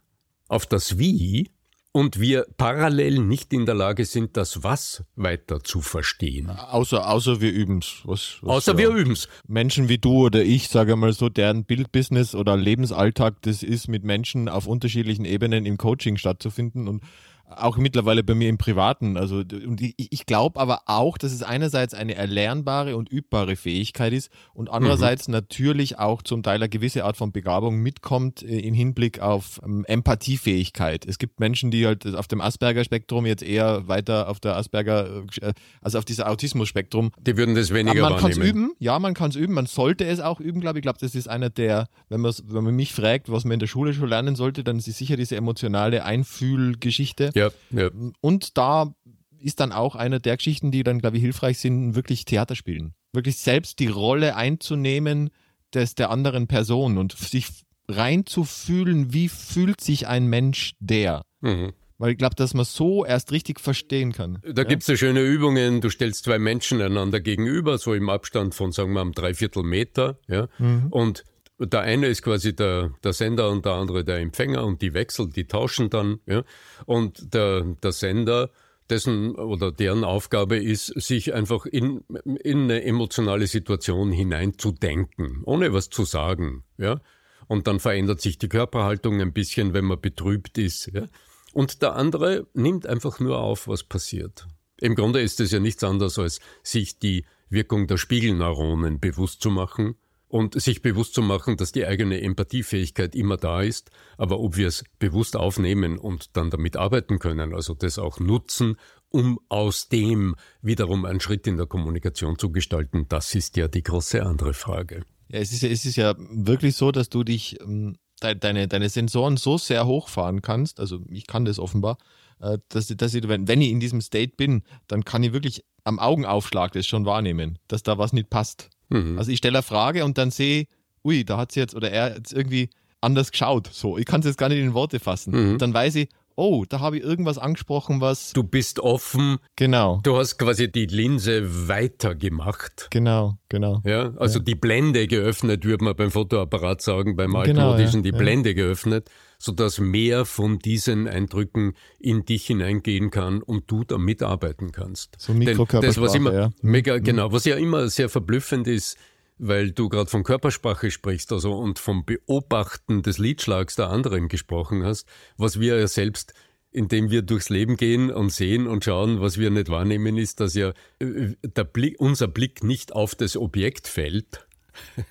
auf 0.48 0.66
das 0.66 0.98
Wie, 0.98 1.52
und 1.92 2.20
wir 2.20 2.46
parallel 2.58 3.20
nicht 3.20 3.54
in 3.54 3.66
der 3.66 3.76
Lage 3.76 4.04
sind, 4.04 4.36
das 4.36 4.64
Was 4.64 5.06
weiter 5.16 5.64
zu 5.64 5.80
verstehen. 5.80 6.50
Außer, 6.50 7.10
außer 7.10 7.40
wir 7.40 7.54
üben's. 7.54 8.02
Was, 8.04 8.40
was 8.42 8.68
außer 8.68 8.78
wir 8.78 8.90
üben's. 8.90 9.30
Menschen 9.48 9.88
wie 9.88 9.98
du 9.98 10.26
oder 10.26 10.44
ich, 10.44 10.68
sage 10.68 10.98
mal 10.98 11.14
so, 11.14 11.30
deren 11.30 11.64
Bildbusiness 11.64 12.36
oder 12.36 12.58
Lebensalltag 12.58 13.42
das 13.44 13.64
ist, 13.64 13.88
mit 13.88 14.04
Menschen 14.04 14.50
auf 14.50 14.68
unterschiedlichen 14.68 15.24
Ebenen 15.24 15.66
im 15.66 15.78
Coaching 15.78 16.18
stattzufinden 16.18 16.90
und 16.90 17.02
auch 17.50 17.78
mittlerweile 17.78 18.24
bei 18.24 18.34
mir 18.34 18.50
im 18.50 18.58
Privaten. 18.58 19.18
Also 19.18 19.38
und 19.38 19.82
ich, 19.82 19.96
ich 19.98 20.26
glaube 20.26 20.60
aber 20.60 20.82
auch, 20.88 21.18
dass 21.18 21.32
es 21.32 21.44
einerseits 21.44 21.94
eine 21.94 22.16
erlernbare 22.16 22.98
und 22.98 23.12
übbare 23.12 23.56
Fähigkeit 23.56 24.14
ist 24.14 24.30
und 24.54 24.70
andererseits 24.70 25.28
mhm. 25.28 25.34
natürlich 25.34 26.00
auch 26.00 26.22
zum 26.22 26.44
Teil 26.44 26.56
eine 26.56 26.70
gewisse 26.70 27.06
Art 27.06 27.18
von 27.18 27.32
Begabung 27.32 27.78
mitkommt 27.78 28.42
äh, 28.42 28.60
im 28.60 28.74
Hinblick 28.74 29.20
auf 29.20 29.62
ähm, 29.64 29.86
Empathiefähigkeit. 29.88 31.06
Es 31.06 31.18
gibt 31.18 31.40
Menschen, 31.40 31.72
die 31.72 31.86
halt 31.86 32.06
auf 32.16 32.28
dem 32.28 32.42
Asperger-Spektrum 32.42 33.26
jetzt 33.26 33.44
eher 33.44 33.88
weiter 33.88 34.28
auf 34.30 34.40
der 34.40 34.56
Asperger, 34.58 35.24
äh, 35.42 35.54
also 35.82 36.00
auf 36.00 36.06
dieser 36.06 36.30
Autismus-Spektrum. 36.30 37.12
Die 37.20 37.38
würden 37.38 37.56
das 37.56 37.72
weniger 37.72 38.02
man 38.02 38.14
wahrnehmen. 38.14 38.22
Man 38.22 38.32
kann 38.32 38.42
es 38.42 38.50
üben, 38.50 38.72
ja, 38.80 39.00
man 39.00 39.14
kann 39.14 39.30
es 39.30 39.36
üben, 39.36 39.54
man 39.54 39.66
sollte 39.68 40.06
es 40.06 40.20
auch 40.20 40.40
üben, 40.40 40.62
glaube 40.62 40.80
ich. 40.80 40.82
Ich 40.82 40.84
glaube, 40.84 41.00
das 41.00 41.16
ist 41.16 41.28
einer 41.28 41.50
der, 41.50 41.88
wenn 42.10 42.22
man 42.22 42.34
wenn 42.46 42.64
man 42.64 42.76
mich 42.76 42.94
fragt, 42.94 43.32
was 43.32 43.44
man 43.46 43.54
in 43.54 43.60
der 43.60 43.68
Schule 43.68 43.94
schon 43.94 44.10
lernen 44.10 44.36
sollte, 44.36 44.64
dann 44.64 44.78
ist 44.78 44.88
es 44.88 44.98
sicher 44.98 45.16
diese 45.16 45.36
emotionale 45.36 46.04
Einfühlgeschichte. 46.04 47.32
Ja, 47.36 47.50
ja. 47.70 47.90
Und 48.22 48.58
da 48.58 48.96
ist 49.40 49.60
dann 49.60 49.72
auch 49.72 49.96
eine 49.96 50.20
der 50.20 50.38
Geschichten, 50.38 50.72
die 50.72 50.84
dann, 50.84 51.00
glaube 51.00 51.18
ich, 51.18 51.24
hilfreich 51.24 51.60
sind, 51.60 51.94
wirklich 51.94 52.26
Theater 52.26 52.56
spielen. 52.56 52.96
Wirklich 53.14 53.38
selbst 53.38 53.80
die 53.80 53.88
Rolle 53.88 54.36
einzunehmen 54.36 55.30
des 55.74 55.94
der 55.94 56.10
anderen 56.10 56.48
Person 56.48 56.98
und 56.98 57.12
sich 57.12 57.48
reinzufühlen, 57.88 59.14
wie 59.14 59.30
fühlt 59.30 59.82
sich 59.82 60.08
ein 60.08 60.26
Mensch 60.28 60.74
der. 60.80 61.24
Mhm. 61.42 61.74
Weil 61.98 62.12
ich 62.12 62.18
glaube, 62.18 62.36
dass 62.36 62.54
man 62.54 62.66
so 62.66 63.06
erst 63.06 63.32
richtig 63.32 63.60
verstehen 63.60 64.12
kann. 64.12 64.40
Da 64.44 64.64
ja? 64.64 64.68
gibt 64.68 64.82
es 64.82 64.88
ja 64.88 64.98
schöne 64.98 65.22
Übungen. 65.22 65.80
Du 65.80 65.90
stellst 65.90 66.26
zwei 66.26 66.40
Menschen 66.40 66.82
einander 66.82 67.22
gegenüber, 67.22 67.78
so 67.78 67.94
im 67.94 68.10
Abstand 68.10 68.54
von, 68.54 68.72
sagen 68.72 68.94
wir, 68.94 69.02
einem 69.02 69.14
Dreiviertel 69.14 69.64
Meter. 69.64 70.18
Ja? 70.28 70.48
Mhm. 70.58 70.88
Und 70.90 71.24
der 71.60 71.82
eine 71.82 72.08
ist 72.08 72.22
quasi 72.22 72.56
der, 72.56 72.92
der 73.04 73.14
Sender 73.14 73.50
und 73.50 73.66
der 73.66 73.74
andere 73.74 74.04
der 74.04 74.18
Empfänger 74.18 74.66
und 74.66 74.82
die 74.82 74.94
wechseln, 74.94 75.32
die 75.32 75.48
tauschen 75.48 75.90
dann. 75.90 76.20
Ja? 76.26 76.44
Und 76.86 77.34
der, 77.34 77.64
der 77.82 77.92
Sender, 77.92 78.52
dessen 78.90 79.36
oder 79.36 79.72
deren 79.72 80.04
Aufgabe 80.04 80.58
ist, 80.58 80.88
sich 80.88 81.34
einfach 81.34 81.66
in, 81.66 82.04
in 82.24 82.64
eine 82.64 82.84
emotionale 82.84 83.48
Situation 83.48 84.12
hineinzudenken, 84.12 85.42
ohne 85.46 85.74
was 85.74 85.90
zu 85.90 86.06
sagen. 86.06 86.64
Ja? 86.78 87.02
Und 87.48 87.68
dann 87.68 87.80
verändert 87.80 88.22
sich 88.22 88.38
die 88.38 88.50
Körperhaltung 88.50 89.22
ein 89.22 89.34
bisschen, 89.34 89.74
wenn 89.74 89.86
man 89.86 90.00
betrübt 90.00 90.58
ist. 90.58 90.92
Ja? 90.94 91.08
Und 91.54 91.82
der 91.82 91.96
andere 91.96 92.48
nimmt 92.54 92.86
einfach 92.86 93.20
nur 93.20 93.40
auf, 93.40 93.68
was 93.68 93.84
passiert. 93.84 94.48
Im 94.80 94.96
Grunde 94.96 95.22
ist 95.22 95.40
es 95.40 95.52
ja 95.52 95.60
nichts 95.60 95.84
anderes, 95.84 96.20
als 96.20 96.40
sich 96.62 97.00
die 97.00 97.26
Wirkung 97.50 97.88
der 97.88 97.98
Spiegelneuronen 97.98 99.00
bewusst 99.00 99.42
zu 99.42 99.50
machen 99.50 99.96
und 100.36 100.62
sich 100.62 100.82
bewusst 100.82 101.14
zu 101.14 101.22
machen, 101.22 101.56
dass 101.56 101.72
die 101.72 101.86
eigene 101.86 102.22
Empathiefähigkeit 102.22 103.16
immer 103.16 103.38
da 103.38 103.62
ist, 103.62 103.90
aber 104.18 104.42
ob 104.42 104.58
wir 104.58 104.68
es 104.68 104.84
bewusst 105.00 105.38
aufnehmen 105.38 105.98
und 105.98 106.36
dann 106.36 106.50
damit 106.50 106.76
arbeiten 106.76 107.20
können, 107.20 107.54
also 107.54 107.74
das 107.74 107.98
auch 107.98 108.20
nutzen, 108.20 108.76
um 109.08 109.40
aus 109.48 109.88
dem 109.88 110.36
wiederum 110.62 111.06
einen 111.06 111.22
Schritt 111.22 111.48
in 111.48 111.56
der 111.56 111.68
Kommunikation 111.68 112.38
zu 112.38 112.52
gestalten, 112.52 113.06
das 113.08 113.34
ist 113.34 113.56
ja 113.56 113.70
die 113.70 113.82
große 113.82 114.26
andere 114.26 114.54
Frage. 114.54 115.06
Ja, 115.30 115.40
es 115.40 115.54
ist 115.54 115.62
ja, 115.64 115.70
es 115.70 115.86
ist 115.86 115.96
ja 115.96 116.16
wirklich 116.18 116.76
so, 116.76 116.92
dass 116.92 117.08
du 117.08 117.24
dich 117.24 117.58
ähm, 117.62 117.96
deine, 118.20 118.68
deine 118.68 118.90
Sensoren 118.90 119.38
so 119.38 119.58
sehr 119.58 119.88
hochfahren 119.88 120.42
kannst, 120.42 120.82
also 120.82 121.00
ich 121.10 121.28
kann 121.28 121.46
das 121.46 121.60
offenbar, 121.60 121.98
äh, 122.42 122.58
dass, 122.68 122.88
dass 122.88 123.14
ich, 123.14 123.26
wenn, 123.30 123.48
wenn 123.48 123.62
ich 123.62 123.70
in 123.70 123.80
diesem 123.80 124.02
State 124.02 124.34
bin, 124.36 124.64
dann 124.88 125.06
kann 125.06 125.24
ich 125.24 125.32
wirklich 125.32 125.64
am 125.86 125.98
Augenaufschlag 125.98 126.74
das 126.74 126.86
schon 126.86 127.06
wahrnehmen, 127.06 127.58
dass 127.70 127.84
da 127.84 127.98
was 127.98 128.12
nicht 128.12 128.30
passt. 128.30 128.75
Mhm. 128.90 129.18
Also 129.18 129.32
ich 129.32 129.38
stelle 129.38 129.58
eine 129.58 129.64
Frage 129.64 130.06
und 130.06 130.18
dann 130.18 130.32
sehe, 130.32 130.66
ui, 131.04 131.24
da 131.24 131.38
hat 131.38 131.52
sie 131.52 131.60
jetzt 131.60 131.76
oder 131.76 131.92
er 131.92 132.16
jetzt 132.16 132.34
irgendwie 132.34 132.70
anders 133.02 133.32
geschaut. 133.32 133.70
So, 133.72 133.98
ich 133.98 134.06
kann 134.06 134.22
es 134.22 134.26
jetzt 134.26 134.38
gar 134.38 134.50
nicht 134.50 134.60
in 134.60 134.74
Worte 134.74 135.00
fassen. 135.00 135.54
Mhm. 135.54 135.58
Dann 135.58 135.74
weiß 135.74 135.96
ich, 135.96 136.10
oh, 136.36 136.66
da 136.68 136.80
habe 136.80 136.98
ich 136.98 137.04
irgendwas 137.04 137.38
angesprochen, 137.38 138.02
was. 138.02 138.34
Du 138.34 138.44
bist 138.44 138.80
offen. 138.80 139.38
Genau. 139.56 140.00
Du 140.04 140.18
hast 140.18 140.38
quasi 140.38 140.72
die 140.72 140.86
Linse 140.86 141.68
weiter 141.68 142.16
gemacht. 142.16 142.88
Genau, 142.90 143.38
genau. 143.50 143.82
Ja, 143.86 144.14
also 144.18 144.40
ja. 144.40 144.46
die 144.46 144.56
Blende 144.56 145.08
geöffnet, 145.08 145.64
würde 145.66 145.84
man 145.86 145.96
beim 145.96 146.12
Fotoapparat 146.12 146.82
sagen, 146.82 147.16
beim 147.16 147.36
altmodischen, 147.36 148.04
genau, 148.04 148.16
ja, 148.16 148.20
die 148.20 148.24
Blende 148.24 148.50
ja. 148.50 148.56
geöffnet, 148.56 149.10
sodass 149.46 149.80
mehr 149.80 150.26
von 150.26 150.58
diesen 150.58 151.08
Eindrücken 151.08 151.76
in 152.00 152.26
dich 152.26 152.48
hineingehen 152.48 153.12
kann 153.12 153.44
und 153.44 153.70
du 153.70 153.84
da 153.84 154.00
mitarbeiten 154.00 154.72
kannst. 154.72 155.16
So 155.20 155.34
Mikrokörpersprache, 155.34 155.86
das, 155.86 156.02
was 156.02 156.16
immer 156.16 156.34
ja. 156.34 156.52
mega, 156.64 156.98
mhm. 156.98 157.04
genau, 157.04 157.32
was 157.32 157.46
ja 157.46 157.56
immer 157.56 157.88
sehr 157.90 158.10
verblüffend 158.10 158.68
ist, 158.68 158.98
weil 159.38 159.72
du 159.72 159.88
gerade 159.88 160.10
von 160.10 160.24
Körpersprache 160.24 160.90
sprichst, 160.90 161.32
also 161.32 161.54
und 161.54 161.78
vom 161.78 162.06
Beobachten 162.06 163.04
des 163.04 163.20
Liedschlags 163.20 163.76
der 163.76 163.92
anderen 163.92 164.30
gesprochen 164.30 164.84
hast, 164.84 165.08
was 165.38 165.60
wir 165.60 165.78
ja 165.78 165.88
selbst 165.88 166.34
indem 166.72 167.10
wir 167.10 167.22
durchs 167.22 167.48
Leben 167.48 167.78
gehen 167.78 168.12
und 168.12 168.34
sehen 168.34 168.68
und 168.68 168.84
schauen, 168.84 169.22
was 169.22 169.38
wir 169.38 169.50
nicht 169.50 169.70
wahrnehmen, 169.70 170.18
ist, 170.18 170.42
dass 170.42 170.56
ja 170.56 170.74
äh, 171.00 171.30
der 171.42 171.64
Blick, 171.64 171.96
unser 172.00 172.28
Blick 172.28 172.66
nicht 172.66 172.92
auf 172.92 173.16
das 173.16 173.38
Objekt 173.38 173.88
fällt, 173.88 174.45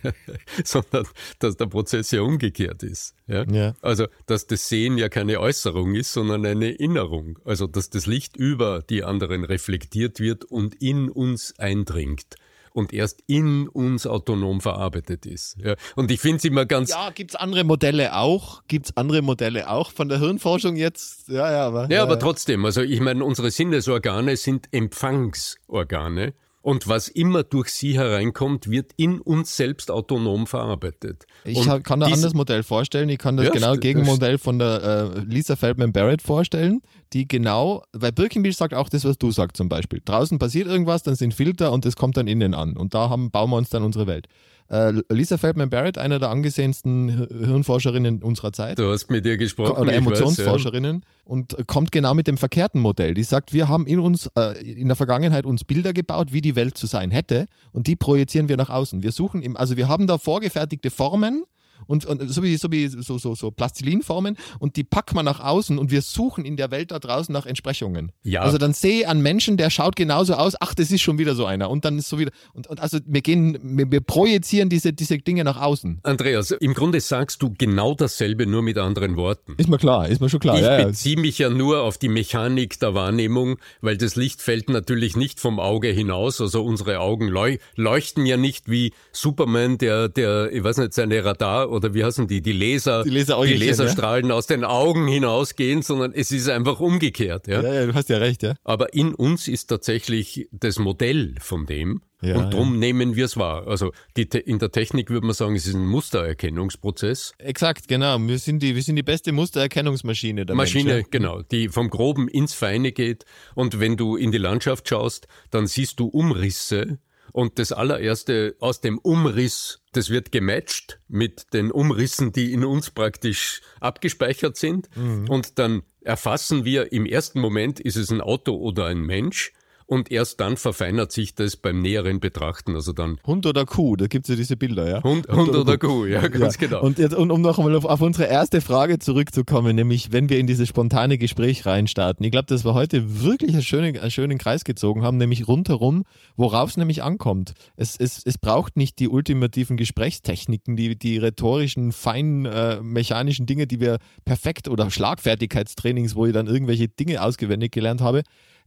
sondern 0.64 1.06
dass 1.38 1.56
der 1.56 1.66
Prozess 1.66 2.10
ja 2.10 2.22
umgekehrt 2.22 2.82
ist. 2.82 3.14
Ja? 3.26 3.44
ja? 3.50 3.74
Also, 3.82 4.06
dass 4.26 4.46
das 4.46 4.68
Sehen 4.68 4.98
ja 4.98 5.08
keine 5.08 5.40
Äußerung 5.40 5.94
ist, 5.94 6.12
sondern 6.12 6.44
eine 6.46 6.70
Innerung. 6.70 7.38
Also, 7.44 7.66
dass 7.66 7.90
das 7.90 8.06
Licht 8.06 8.36
über 8.36 8.82
die 8.82 9.04
anderen 9.04 9.44
reflektiert 9.44 10.20
wird 10.20 10.44
und 10.44 10.74
in 10.82 11.10
uns 11.10 11.58
eindringt 11.58 12.36
und 12.74 12.92
erst 12.92 13.22
in 13.26 13.68
uns 13.68 14.06
autonom 14.06 14.60
verarbeitet 14.60 15.26
ist. 15.26 15.56
Ja. 15.64 15.76
Und 15.94 16.10
ich 16.10 16.20
finde 16.20 16.38
es 16.38 16.44
immer 16.44 16.66
ganz. 16.66 16.90
Ja, 16.90 17.10
gibt's 17.10 17.36
andere 17.36 17.64
Modelle 17.64 18.16
auch? 18.16 18.62
Gibt's 18.66 18.96
andere 18.96 19.22
Modelle 19.22 19.70
auch 19.70 19.92
von 19.92 20.08
der 20.08 20.18
Hirnforschung 20.18 20.76
jetzt? 20.76 21.28
Ja, 21.28 21.50
ja, 21.50 21.66
aber. 21.66 21.84
Ja, 21.84 21.90
ja 21.90 22.02
aber 22.02 22.14
ja. 22.14 22.18
trotzdem, 22.18 22.64
also 22.64 22.82
ich 22.82 23.00
meine, 23.00 23.24
unsere 23.24 23.50
Sinnesorgane 23.50 24.36
sind 24.36 24.68
Empfangsorgane. 24.72 26.34
Und 26.64 26.88
was 26.88 27.08
immer 27.08 27.42
durch 27.42 27.68
sie 27.68 27.98
hereinkommt, 27.98 28.70
wird 28.70 28.92
in 28.96 29.20
uns 29.20 29.54
selbst 29.54 29.90
autonom 29.90 30.46
verarbeitet. 30.46 31.26
Ich 31.44 31.58
und 31.58 31.84
kann 31.84 32.02
ein 32.02 32.10
anderes 32.14 32.32
Modell 32.32 32.62
vorstellen. 32.62 33.10
Ich 33.10 33.18
kann 33.18 33.36
das 33.36 33.48
ja, 33.48 33.52
genau 33.52 33.74
Gegenmodell 33.74 34.38
von 34.38 34.58
der 34.58 35.12
äh, 35.14 35.20
Lisa 35.20 35.56
Feldman 35.56 35.92
Barrett 35.92 36.22
vorstellen, 36.22 36.80
die 37.12 37.28
genau, 37.28 37.82
weil 37.92 38.12
Birkenbiel 38.12 38.54
sagt 38.54 38.72
auch 38.72 38.88
das, 38.88 39.04
was 39.04 39.18
du 39.18 39.30
sagst 39.30 39.58
zum 39.58 39.68
Beispiel. 39.68 40.00
Draußen 40.02 40.38
passiert 40.38 40.66
irgendwas, 40.66 41.02
dann 41.02 41.16
sind 41.16 41.34
Filter 41.34 41.70
und 41.70 41.84
das 41.84 41.96
kommt 41.96 42.16
dann 42.16 42.26
innen 42.26 42.54
an. 42.54 42.78
Und 42.78 42.94
da 42.94 43.10
haben, 43.10 43.30
bauen 43.30 43.50
wir 43.50 43.58
uns 43.58 43.68
dann 43.68 43.82
unsere 43.82 44.06
Welt. 44.06 44.26
Äh, 44.70 44.92
Lisa 45.10 45.36
Feldman 45.36 45.70
Barrett, 45.70 45.98
eine 45.98 46.18
der 46.18 46.30
angesehensten 46.30 47.28
Hirnforscherinnen 47.28 48.22
unserer 48.22 48.52
Zeit. 48.52 48.78
Du 48.78 48.90
hast 48.90 49.10
mit 49.10 49.26
ihr 49.26 49.36
gesprochen. 49.36 49.76
Oder 49.76 49.92
Emotionsforscherinnen. 49.92 50.96
Weiß, 50.96 51.02
ja. 51.02 51.30
Und 51.30 51.66
kommt 51.66 51.92
genau 51.92 52.14
mit 52.14 52.26
dem 52.26 52.38
verkehrten 52.38 52.80
Modell. 52.80 53.14
Die 53.14 53.22
sagt, 53.22 53.52
wir 53.52 53.68
haben 53.68 53.86
in 53.86 53.98
uns, 53.98 54.30
äh, 54.36 54.60
in 54.62 54.88
der 54.88 54.96
Vergangenheit 54.96 55.44
uns 55.44 55.64
Bilder 55.64 55.92
gebaut, 55.92 56.32
wie 56.32 56.40
die 56.40 56.56
Welt 56.56 56.78
zu 56.78 56.86
sein 56.86 57.10
hätte. 57.10 57.46
Und 57.72 57.86
die 57.86 57.96
projizieren 57.96 58.48
wir 58.48 58.56
nach 58.56 58.70
außen. 58.70 59.02
Wir 59.02 59.12
suchen 59.12 59.42
im, 59.42 59.56
also 59.56 59.76
wir 59.76 59.88
haben 59.88 60.06
da 60.06 60.18
vorgefertigte 60.18 60.90
Formen, 60.90 61.44
und, 61.86 62.06
und 62.06 62.28
so 62.28 62.42
wie, 62.42 62.56
so, 62.56 62.70
wie 62.70 62.88
so, 62.88 63.18
so, 63.18 63.34
so 63.34 63.50
Plastilinformen 63.50 64.36
und 64.58 64.76
die 64.76 64.84
packt 64.84 65.14
man 65.14 65.24
nach 65.24 65.40
außen 65.40 65.78
und 65.78 65.90
wir 65.90 66.02
suchen 66.02 66.44
in 66.44 66.56
der 66.56 66.70
Welt 66.70 66.90
da 66.90 66.98
draußen 66.98 67.32
nach 67.32 67.46
Entsprechungen. 67.46 68.12
Ja. 68.22 68.42
Also 68.42 68.58
dann 68.58 68.72
sehe 68.72 69.00
ich 69.00 69.08
einen 69.08 69.22
Menschen, 69.22 69.56
der 69.56 69.70
schaut 69.70 69.96
genauso 69.96 70.34
aus, 70.34 70.54
ach, 70.60 70.74
das 70.74 70.90
ist 70.90 71.02
schon 71.02 71.18
wieder 71.18 71.34
so 71.34 71.46
einer 71.46 71.70
und 71.70 71.84
dann 71.84 71.98
ist 71.98 72.08
so 72.08 72.18
wieder 72.18 72.30
und, 72.52 72.66
und 72.66 72.80
also 72.80 72.98
wir 73.06 73.22
gehen, 73.22 73.58
wir, 73.62 73.90
wir 73.90 74.00
projizieren 74.00 74.68
diese, 74.68 74.92
diese 74.92 75.18
Dinge 75.18 75.44
nach 75.44 75.60
außen. 75.60 76.00
Andreas, 76.02 76.50
im 76.50 76.74
Grunde 76.74 77.00
sagst 77.00 77.42
du 77.42 77.52
genau 77.56 77.94
dasselbe, 77.94 78.46
nur 78.46 78.62
mit 78.62 78.78
anderen 78.78 79.16
Worten. 79.16 79.54
Ist 79.56 79.68
mir 79.68 79.78
klar, 79.78 80.08
ist 80.08 80.20
mir 80.20 80.28
schon 80.28 80.40
klar. 80.40 80.56
Ich 80.56 80.62
ja, 80.62 80.84
beziehe 80.84 81.16
mich 81.16 81.38
ja 81.38 81.50
nur 81.50 81.82
auf 81.82 81.98
die 81.98 82.08
Mechanik 82.08 82.78
der 82.80 82.94
Wahrnehmung, 82.94 83.58
weil 83.80 83.96
das 83.96 84.16
Licht 84.16 84.42
fällt 84.42 84.68
natürlich 84.68 85.16
nicht 85.16 85.40
vom 85.40 85.60
Auge 85.60 85.88
hinaus, 85.88 86.40
also 86.40 86.64
unsere 86.64 87.00
Augen 87.00 87.28
leuchten 87.76 88.26
ja 88.26 88.36
nicht 88.36 88.70
wie 88.70 88.92
Superman, 89.12 89.78
der, 89.78 90.08
der, 90.08 90.52
ich 90.52 90.62
weiß 90.62 90.78
nicht, 90.78 90.94
seine 90.94 91.24
Radar 91.24 91.63
oder 91.70 91.94
wie 91.94 92.04
heißen 92.04 92.26
die, 92.26 92.42
die 92.42 92.52
Laser, 92.52 93.04
die, 93.04 93.10
Laser 93.10 93.44
die 93.44 93.54
Laserstrahlen 93.54 94.28
ja. 94.28 94.34
aus 94.34 94.46
den 94.46 94.64
Augen 94.64 95.06
hinausgehen, 95.08 95.82
sondern 95.82 96.12
es 96.12 96.30
ist 96.30 96.48
einfach 96.48 96.80
umgekehrt. 96.80 97.46
Ja? 97.46 97.62
Ja, 97.62 97.74
ja, 97.74 97.86
du 97.86 97.94
hast 97.94 98.08
ja 98.08 98.18
recht, 98.18 98.42
ja. 98.42 98.54
Aber 98.64 98.94
in 98.94 99.14
uns 99.14 99.48
ist 99.48 99.66
tatsächlich 99.66 100.48
das 100.52 100.78
Modell 100.78 101.34
von 101.40 101.66
dem. 101.66 102.02
Ja, 102.24 102.36
und 102.36 102.54
darum 102.54 102.74
ja. 102.74 102.78
nehmen 102.78 103.16
wir 103.16 103.26
es 103.26 103.36
wahr. 103.36 103.66
Also 103.66 103.92
in 104.16 104.58
der 104.58 104.72
Technik 104.72 105.10
würde 105.10 105.26
man 105.26 105.34
sagen, 105.34 105.56
es 105.56 105.66
ist 105.66 105.74
ein 105.74 105.86
Mustererkennungsprozess. 105.86 107.34
Exakt, 107.38 107.86
genau. 107.86 108.18
Wir 108.18 108.38
sind 108.38 108.62
die, 108.62 108.74
wir 108.74 108.82
sind 108.82 108.96
die 108.96 109.02
beste 109.02 109.32
Mustererkennungsmaschine 109.32 110.46
der 110.46 110.56
Maschine, 110.56 110.94
Mensch, 110.94 111.08
genau, 111.10 111.42
die 111.42 111.68
vom 111.68 111.90
Groben 111.90 112.28
ins 112.28 112.54
Feine 112.54 112.92
geht. 112.92 113.26
Und 113.54 113.78
wenn 113.78 113.96
du 113.96 114.16
in 114.16 114.32
die 114.32 114.38
Landschaft 114.38 114.88
schaust, 114.88 115.28
dann 115.50 115.66
siehst 115.66 116.00
du 116.00 116.06
Umrisse 116.06 116.98
und 117.34 117.58
das 117.58 117.72
allererste 117.72 118.54
aus 118.60 118.80
dem 118.80 118.96
Umriss, 118.96 119.80
das 119.90 120.08
wird 120.08 120.30
gematcht 120.30 121.00
mit 121.08 121.52
den 121.52 121.72
Umrissen, 121.72 122.30
die 122.30 122.52
in 122.52 122.64
uns 122.64 122.92
praktisch 122.92 123.60
abgespeichert 123.80 124.56
sind. 124.56 124.88
Mhm. 124.96 125.28
Und 125.28 125.58
dann 125.58 125.82
erfassen 126.02 126.64
wir 126.64 126.92
im 126.92 127.06
ersten 127.06 127.40
Moment, 127.40 127.80
ist 127.80 127.96
es 127.96 128.10
ein 128.10 128.20
Auto 128.20 128.54
oder 128.54 128.86
ein 128.86 129.00
Mensch. 129.00 129.52
Und 129.86 130.10
erst 130.10 130.40
dann 130.40 130.56
verfeinert 130.56 131.12
sich 131.12 131.34
das 131.34 131.56
beim 131.56 131.80
näheren 131.80 132.20
Betrachten. 132.20 132.74
Also 132.74 132.92
dann 132.92 133.18
Hund 133.26 133.46
oder 133.46 133.66
Kuh, 133.66 133.96
da 133.96 134.06
gibt 134.06 134.26
es 134.26 134.30
ja 134.30 134.36
diese 134.36 134.56
Bilder, 134.56 134.88
ja. 134.88 135.02
Hund, 135.02 135.28
Hund, 135.28 135.48
Hund 135.48 135.56
oder, 135.56 135.78
Kuh, 135.78 136.06
ja, 136.06 136.26
ganz 136.28 136.54
ja. 136.54 136.66
genau. 136.66 136.82
Und, 136.82 136.98
jetzt, 136.98 137.14
und 137.14 137.30
um 137.30 137.42
noch 137.42 137.58
einmal 137.58 137.74
auf, 137.74 137.84
auf, 137.84 138.00
unsere 138.00 138.28
erste 138.28 138.60
Frage 138.60 138.98
zurückzukommen, 138.98 139.76
nämlich 139.76 140.12
wenn 140.12 140.28
wir 140.28 140.38
in 140.38 140.46
dieses 140.46 140.68
spontane 140.68 141.18
Gespräch 141.18 141.66
reinstarten. 141.66 142.24
Ich 142.24 142.32
glaube, 142.32 142.46
dass 142.46 142.64
wir 142.64 142.74
heute 142.74 143.22
wirklich 143.22 143.52
einen 143.52 143.62
schönen, 143.62 143.98
einen 143.98 144.10
schönen 144.10 144.38
Kreis 144.38 144.64
gezogen 144.64 145.02
haben, 145.02 145.18
nämlich 145.18 145.46
rundherum, 145.48 146.04
worauf 146.36 146.70
es 146.70 146.76
nämlich 146.76 147.02
ankommt. 147.02 147.54
Es, 147.76 147.96
es, 147.96 148.22
es 148.24 148.38
braucht 148.38 148.76
nicht 148.76 148.98
die 148.98 149.08
ultimativen 149.08 149.76
Gesprächstechniken, 149.76 150.76
die, 150.76 150.98
die 150.98 151.18
rhetorischen, 151.18 151.92
feinen, 151.92 152.46
äh, 152.46 152.80
mechanischen 152.80 153.46
Dinge, 153.46 153.66
die 153.66 153.80
wir 153.80 153.98
perfekt 154.24 154.68
oder 154.68 154.90
Schlagfertigkeitstrainings, 154.90 156.14
wo 156.14 156.26
ich 156.26 156.32
dann 156.32 156.46
irgendwelche 156.46 156.88
Dinge 156.88 157.22
ausgewendet 157.22 157.72
gelernt 157.72 158.00
habe 158.00 158.22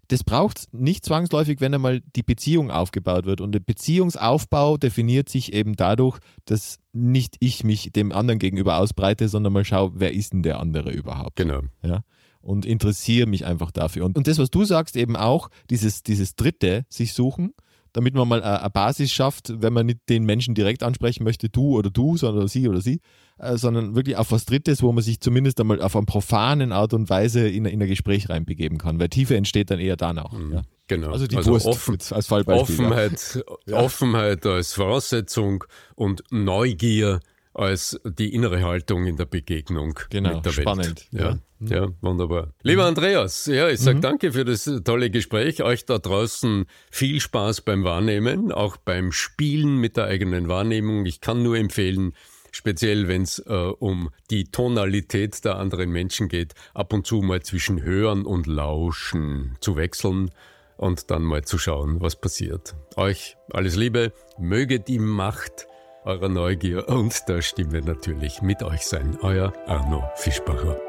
das 0.10 0.24
braucht 0.24 0.74
nicht 0.74 1.04
zwangsläufig, 1.06 1.60
wenn 1.60 1.74
einmal 1.74 2.02
die 2.16 2.24
Beziehung 2.24 2.72
aufgebaut 2.72 3.26
wird. 3.26 3.42
Und 3.42 3.52
der 3.52 3.60
Beziehungsaufbau 3.60 4.78
definiert 4.78 5.30
sich 5.30 5.54
eben 5.54 5.76
dadurch, 5.76 6.20
dass 6.46 6.80
nicht 6.94 7.36
ich 7.40 7.64
mich 7.64 7.92
dem 7.92 8.12
anderen 8.12 8.40
gegenüber 8.40 8.78
ausbreite, 8.78 9.28
sondern 9.28 9.54
mal 9.54 9.66
schaue, 9.66 9.92
wer 9.96 10.14
ist 10.14 10.34
denn 10.34 10.44
der 10.44 10.60
andere 10.60 10.92
überhaupt. 10.92 11.36
Genau. 11.36 11.62
Ja? 11.84 12.02
Und 12.40 12.66
interessiere 12.66 13.28
mich 13.28 13.46
einfach 13.46 13.72
dafür. 13.72 14.06
Und, 14.06 14.18
und 14.18 14.28
das, 14.28 14.38
was 14.38 14.50
du 14.50 14.64
sagst, 14.64 14.96
eben 14.96 15.18
auch, 15.18 15.50
dieses, 15.70 16.04
dieses 16.04 16.36
Dritte 16.36 16.86
sich 16.90 17.14
suchen, 17.14 17.54
damit 17.98 18.14
man 18.14 18.28
mal 18.28 18.44
eine 18.44 18.70
Basis 18.70 19.12
schafft, 19.12 19.52
wenn 19.60 19.74
man 19.74 19.88
nicht 19.88 20.08
den 20.08 20.24
Menschen 20.24 20.54
direkt 20.54 20.84
ansprechen 20.84 21.24
möchte, 21.24 21.50
du 21.50 21.76
oder 21.76 21.90
du, 21.90 22.16
sondern 22.16 22.48
sie 22.48 22.70
oder 22.70 22.80
sie, 22.80 23.02
äh, 23.40 23.58
sondern 23.58 23.96
wirklich 23.96 24.18
auf 24.18 24.32
was 24.32 24.46
Drittes, 24.46 24.84
wo 24.84 24.92
man 24.92 25.04
sich 25.04 25.20
zumindest 25.20 25.60
einmal 25.60 25.82
auf 25.82 25.96
eine 25.96 26.06
profanen 26.06 26.72
Art 26.72 26.94
und 26.94 27.10
Weise 27.10 27.48
in, 27.48 27.66
in 27.66 27.82
ein 27.82 27.88
Gespräch 27.88 28.30
reinbegeben 28.30 28.78
kann. 28.78 29.00
Weil 29.00 29.10
Tiefe 29.10 29.36
entsteht 29.36 29.72
dann 29.72 29.80
eher 29.80 29.96
danach. 29.96 30.32
Mhm. 30.32 30.54
Ja. 30.54 30.62
Genau. 30.88 31.10
Also 31.10 31.26
die 31.26 31.38
also 31.38 31.54
Wurst 31.54 31.66
offen, 31.66 31.98
als 32.12 32.28
Fallbeispiel. 32.28 32.86
Offenheit, 32.86 33.44
ja. 33.66 33.78
Offenheit 33.78 34.46
als 34.46 34.74
Voraussetzung 34.74 35.64
und 35.96 36.22
Neugier 36.30 37.20
als 37.58 38.00
die 38.06 38.34
innere 38.34 38.64
Haltung 38.64 39.06
in 39.06 39.18
der 39.18 39.26
Begegnung 39.26 40.00
genau, 40.10 40.36
mit 40.36 40.46
der 40.46 40.52
spannend. 40.52 40.86
Welt. 40.86 41.08
Ja, 41.12 41.40
ja, 41.60 41.84
ja 41.84 41.88
wunderbar. 42.02 42.54
Lieber 42.62 42.86
Andreas, 42.86 43.48
ja, 43.48 43.68
ich 43.70 43.80
sage 43.80 43.98
mhm. 43.98 44.02
danke 44.02 44.32
für 44.32 44.46
das 44.46 44.70
tolle 44.84 45.10
Gespräch. 45.10 45.64
Euch 45.64 45.86
da 45.86 45.98
draußen 45.98 46.66
viel 46.92 47.20
Spaß 47.20 47.62
beim 47.62 47.84
Wahrnehmen, 47.84 48.52
auch 48.52 48.78
beim 48.78 49.12
Spielen 49.12 49.78
mit 49.78 49.98
der 49.98 50.06
eigenen 50.06 50.48
Wahrnehmung. 50.48 51.06
Ich 51.06 51.20
kann 51.20 51.42
nur 51.42 51.58
empfehlen, 51.58 52.14
speziell 52.52 53.08
wenn 53.08 53.24
es 53.24 53.40
äh, 53.40 53.54
um 53.54 54.10
die 54.30 54.46
Tonalität 54.46 55.44
der 55.44 55.58
anderen 55.58 55.90
Menschen 55.92 56.28
geht, 56.28 56.54
ab 56.74 56.94
und 56.94 57.08
zu 57.08 57.22
mal 57.22 57.42
zwischen 57.42 57.82
Hören 57.82 58.26
und 58.26 58.46
Lauschen 58.46 59.58
zu 59.62 59.76
wechseln 59.78 60.30
und 60.78 61.10
dann 61.10 61.24
mal 61.24 61.44
zu 61.44 61.58
schauen, 61.58 62.02
was 62.02 62.20
passiert. 62.20 62.76
Euch 62.96 63.36
alles 63.52 63.76
Liebe, 63.76 64.14
möge 64.38 64.80
die 64.80 65.00
Macht 65.00 65.68
eurer 66.04 66.30
Neugier 66.30 66.88
und 66.90 67.28
der 67.28 67.42
Stimme 67.42 67.82
natürlich 67.82 68.42
mit 68.42 68.64
euch 68.64 68.86
sein. 68.86 69.18
Euer 69.22 69.54
Arno 69.68 70.04
Fischbacher. 70.16 70.87